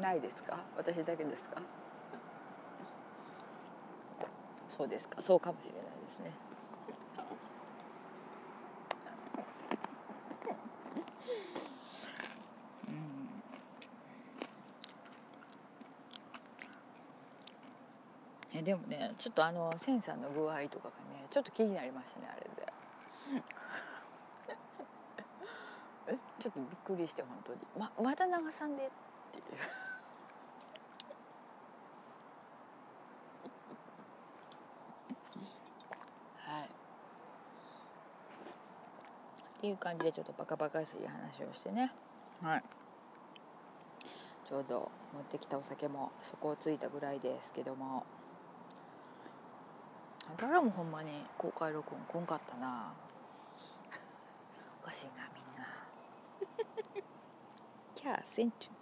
[0.00, 0.60] ないですか？
[0.76, 1.60] 私だけですか？
[4.78, 5.20] そうですか。
[5.20, 6.30] そうかもしれないですね。
[18.60, 22.72] えでもねちょっとあのセンサーの具合とかがねちょっと気になりましたねあれで。
[26.12, 27.60] えちょっとびっくりして本当に。
[27.78, 28.90] ままだ長さんでっ
[29.32, 29.44] ていう。
[36.36, 36.64] はい。
[36.64, 36.66] っ
[39.60, 41.92] ていう感じでちょっとバカバカしい話をしてね。
[42.42, 42.62] はい。
[44.46, 48.04] ちょうど持ってきたお酒も底をついたぐらいですけども
[50.40, 52.94] 誰もほんまに公開録音こんかったな。
[54.82, 55.66] おかしいなみんな。
[57.94, 58.72] キャーセンチュ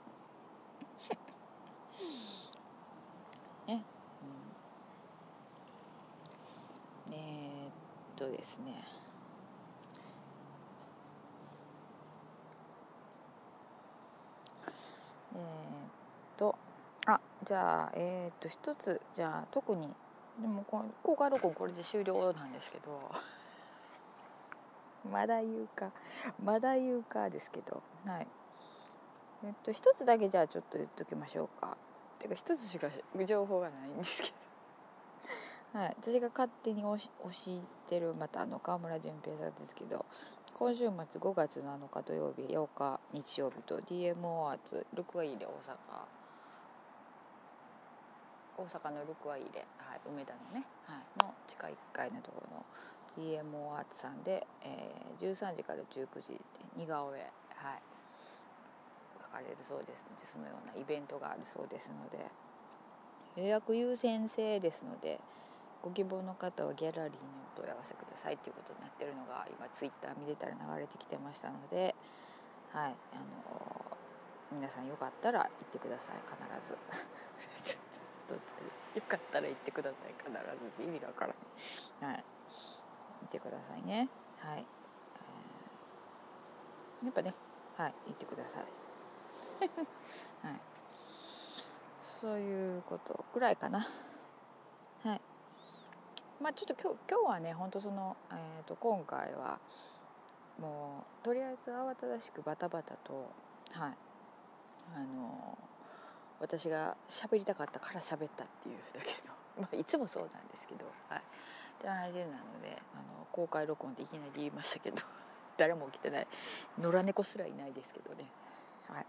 [3.66, 3.84] ね、
[7.08, 7.72] うん、えー、っ
[8.14, 8.84] とですね。
[15.34, 15.90] えー、っ
[16.36, 16.56] と
[17.06, 19.92] あじゃあえー、っと一つじゃあ特に
[20.40, 20.64] でも
[21.02, 23.10] 公開録音これで終了なんですけど。
[25.10, 25.90] まだ言うか
[26.42, 27.82] まだ言うかですけど。
[28.06, 28.26] はい。
[29.44, 31.76] えっと一つだけじゃあちょっと言っときましょうか。
[32.18, 32.88] てか一つしか
[33.24, 34.32] 情報がないんですけ
[35.72, 35.80] ど。
[35.80, 35.96] はい。
[36.00, 40.04] 私が勝手に推し推してるまたあの川村淳平さんですけど。
[40.54, 45.76] 今週末5月7日土曜日8日日曜日と DMO アーツルクワイで大阪
[48.58, 52.66] 大阪のルクアイレ、はい、梅田のね、はい、の地下1階のところの
[53.14, 56.40] DMO アーツさんで、えー、13時から19時で
[56.76, 57.30] 似顔絵、はい、
[59.30, 62.18] 描かれるそうですのでそのようなイベントがあるそうですので
[63.40, 65.20] 予約優先制ですので
[65.82, 67.18] ご希望の方はギャラリーに
[67.54, 71.94] お問い合わせくださいということになってるのが今ツイッター見てたら流れてきてましたので、
[72.72, 73.96] はい、あの
[74.50, 77.78] 皆さんよかったら行ってください必ず。
[78.98, 80.14] よかったら行ってください。
[80.18, 80.30] 必
[80.76, 82.08] ず意味がわから。
[82.08, 82.16] はい。
[82.16, 84.08] 行ってくださいね。
[84.38, 84.64] はい、
[87.04, 87.34] やっぱね
[87.76, 88.64] はい行ってください。
[90.46, 90.60] はい。
[92.00, 93.86] そういうことぐらいかな。
[95.04, 95.20] はい。
[96.40, 99.58] まあちょっと今日今日はね本当その、えーと、今回は
[100.60, 103.30] もうとりあえず慌ただしくバタバタと
[103.70, 103.92] はい。
[104.94, 105.58] あの
[106.40, 109.32] 私が喋りたかったから喋ったっていうだけど、
[109.62, 111.22] まあ、いつもそうなんですけど、はい、っ
[111.80, 115.02] て話なのであの公開録音でいきなり言いましたけど。
[115.58, 116.28] 誰も来てない。
[116.78, 118.30] 野良猫すらいないですけどね。
[118.88, 119.06] はい。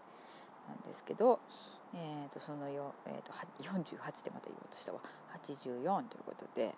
[0.67, 1.39] なんですけど
[1.93, 3.31] えー、とそのよ、えー、と
[3.63, 4.99] 48でまた言おうとしたわ。
[5.43, 6.73] 84ということで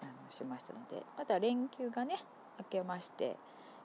[0.00, 1.04] あのしましたので。
[1.16, 2.16] また連休がね
[2.58, 3.36] 明けまして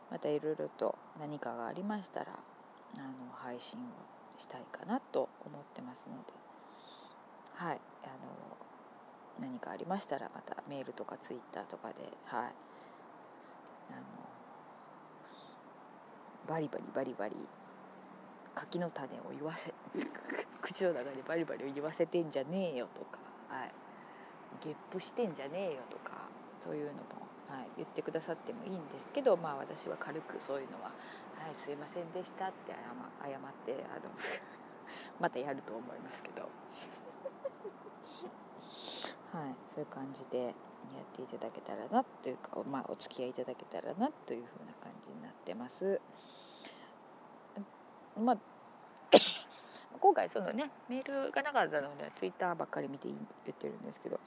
[0.10, 2.34] またいろいろと何かがありましたら
[3.00, 6.34] あの配信をしたいかなと思ってますので。
[7.56, 7.82] はい。
[8.04, 11.96] あの何かありましたらまたメールとかツイッターとかで。
[12.26, 12.54] はい。
[13.92, 14.02] あの
[16.48, 17.36] バリバリバリバリ
[18.56, 19.74] 柿の種を言わせ
[20.62, 23.18] 口の中でバリバリを言わせてんじゃねえよとか、
[23.50, 23.72] はい、
[24.62, 26.24] ゲップしてんじゃねえよとか。
[26.64, 30.92] そういうのも、はい、言ってくださってもいいんですけど、まあ、私は軽くそういうのは
[31.36, 32.78] 「はいすいませんでした」って謝
[33.30, 34.10] 謝ってあの
[35.20, 36.44] またやると思いますけど、
[39.38, 40.54] はい、そういう感じでやっ
[41.14, 46.00] ていただけたらなというか、まあ、お付き合いいただけたらなというふうな感じになってます。
[48.18, 48.38] まあ
[50.00, 53.16] 今回そのねメールがなかったのでツイッターばっかり見て言
[53.52, 54.20] ってるんですけど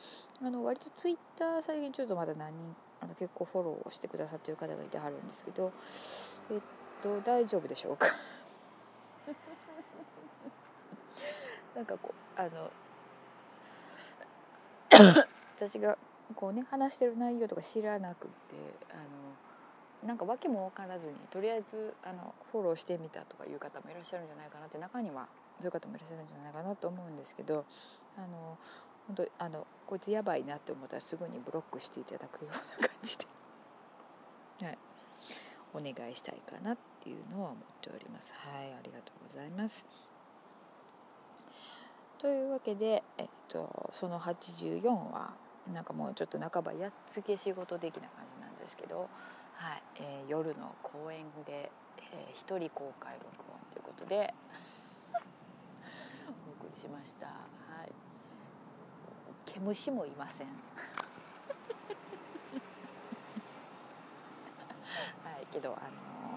[0.42, 5.72] あの割とツイッター最近ちょっとまだ何人あの結構フォローしてくださってる方がいてはるんですけど
[6.50, 6.61] えっ
[7.02, 8.07] と大丈夫でしょうか？
[11.76, 12.70] なんかこうあの
[15.56, 15.98] 私が
[16.34, 18.32] こうね話してる内容とか知らなくて
[18.90, 25.28] あのなんか訳も分からずにとりあえずあのフォローしてみたとかいう方もいらっしゃるんじゃないかなって中には
[25.60, 27.64] そういう方もいらっしゃるんじゃないかなと思うんですけど
[28.16, 28.56] あの
[29.06, 33.26] 本当あのこいつやばいなって思ったらすぐにブロックしていただくような感じで、
[34.66, 34.78] はい、
[35.74, 38.34] お願いしたいかなっていうのは思っております。
[38.34, 39.86] はいありがとうございます。
[42.18, 45.34] というわけで、えっと、その84は
[45.72, 49.08] なんかもうちょっと半ばやっつけ仕事的な感じなんですけど
[49.56, 54.34] はいえー、夜の公園で、えー、一人公開録音ということで
[56.28, 56.28] お
[56.64, 57.26] 送りしました。
[57.26, 57.32] は
[57.86, 57.92] い、
[59.46, 60.46] 毛虫もいません。
[65.24, 66.36] はいけどあの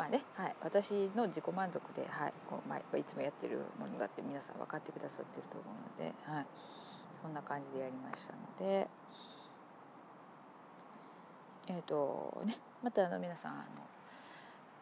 [0.00, 6.46] まあね、はい、私の自己満足で、はい、こうまあ、いつもやってるものがあって皆さん分かってくださってると思うので、はい、
[7.20, 8.88] そんな感じでやりましたので。
[11.68, 13.62] えーとね、またあの皆さんあの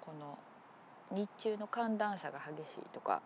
[0.01, 0.39] この
[1.11, 3.21] 日中の寒暖差が激しいとか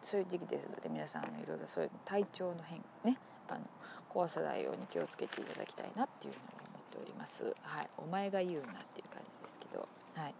[0.00, 3.60] そういう時期ですので皆さんいろいろそういう体調の変ねあの
[4.14, 7.46] 壊さないように気をつけていただきたいなっていうのを思っております。
[7.62, 10.34] はい、お前が言うなっていう感じですけど、はい、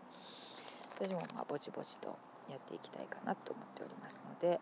[0.98, 2.08] 私もまあぼちぼちと
[2.48, 4.58] やっていきたいかなと思っておりますので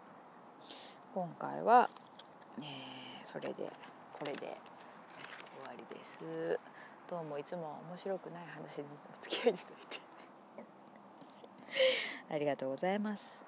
[1.15, 1.89] 今回は、
[2.59, 2.65] えー、
[3.23, 3.71] それで
[4.13, 4.49] これで終
[5.65, 6.59] わりです。
[7.09, 8.85] どうもいつも面白くない話に
[9.17, 10.01] お付き合いいただいて。
[12.35, 13.41] ありがとうございます。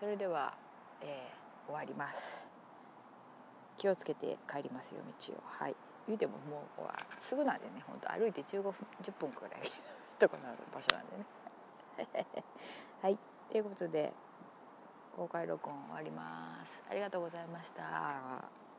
[0.00, 0.52] それでは、
[1.00, 2.46] えー、終わります。
[3.78, 5.36] 気をつけて帰りますよ道を。
[5.46, 5.76] はい。
[6.06, 9.60] 言うてももうすぐなんでね本当歩いて15分10分くらい
[10.18, 10.42] とこの
[10.74, 11.24] 場所なんでね
[13.02, 13.18] はい
[13.50, 14.12] ということで
[15.16, 16.82] 公開録音終わります。
[16.90, 18.69] ありがとうございました。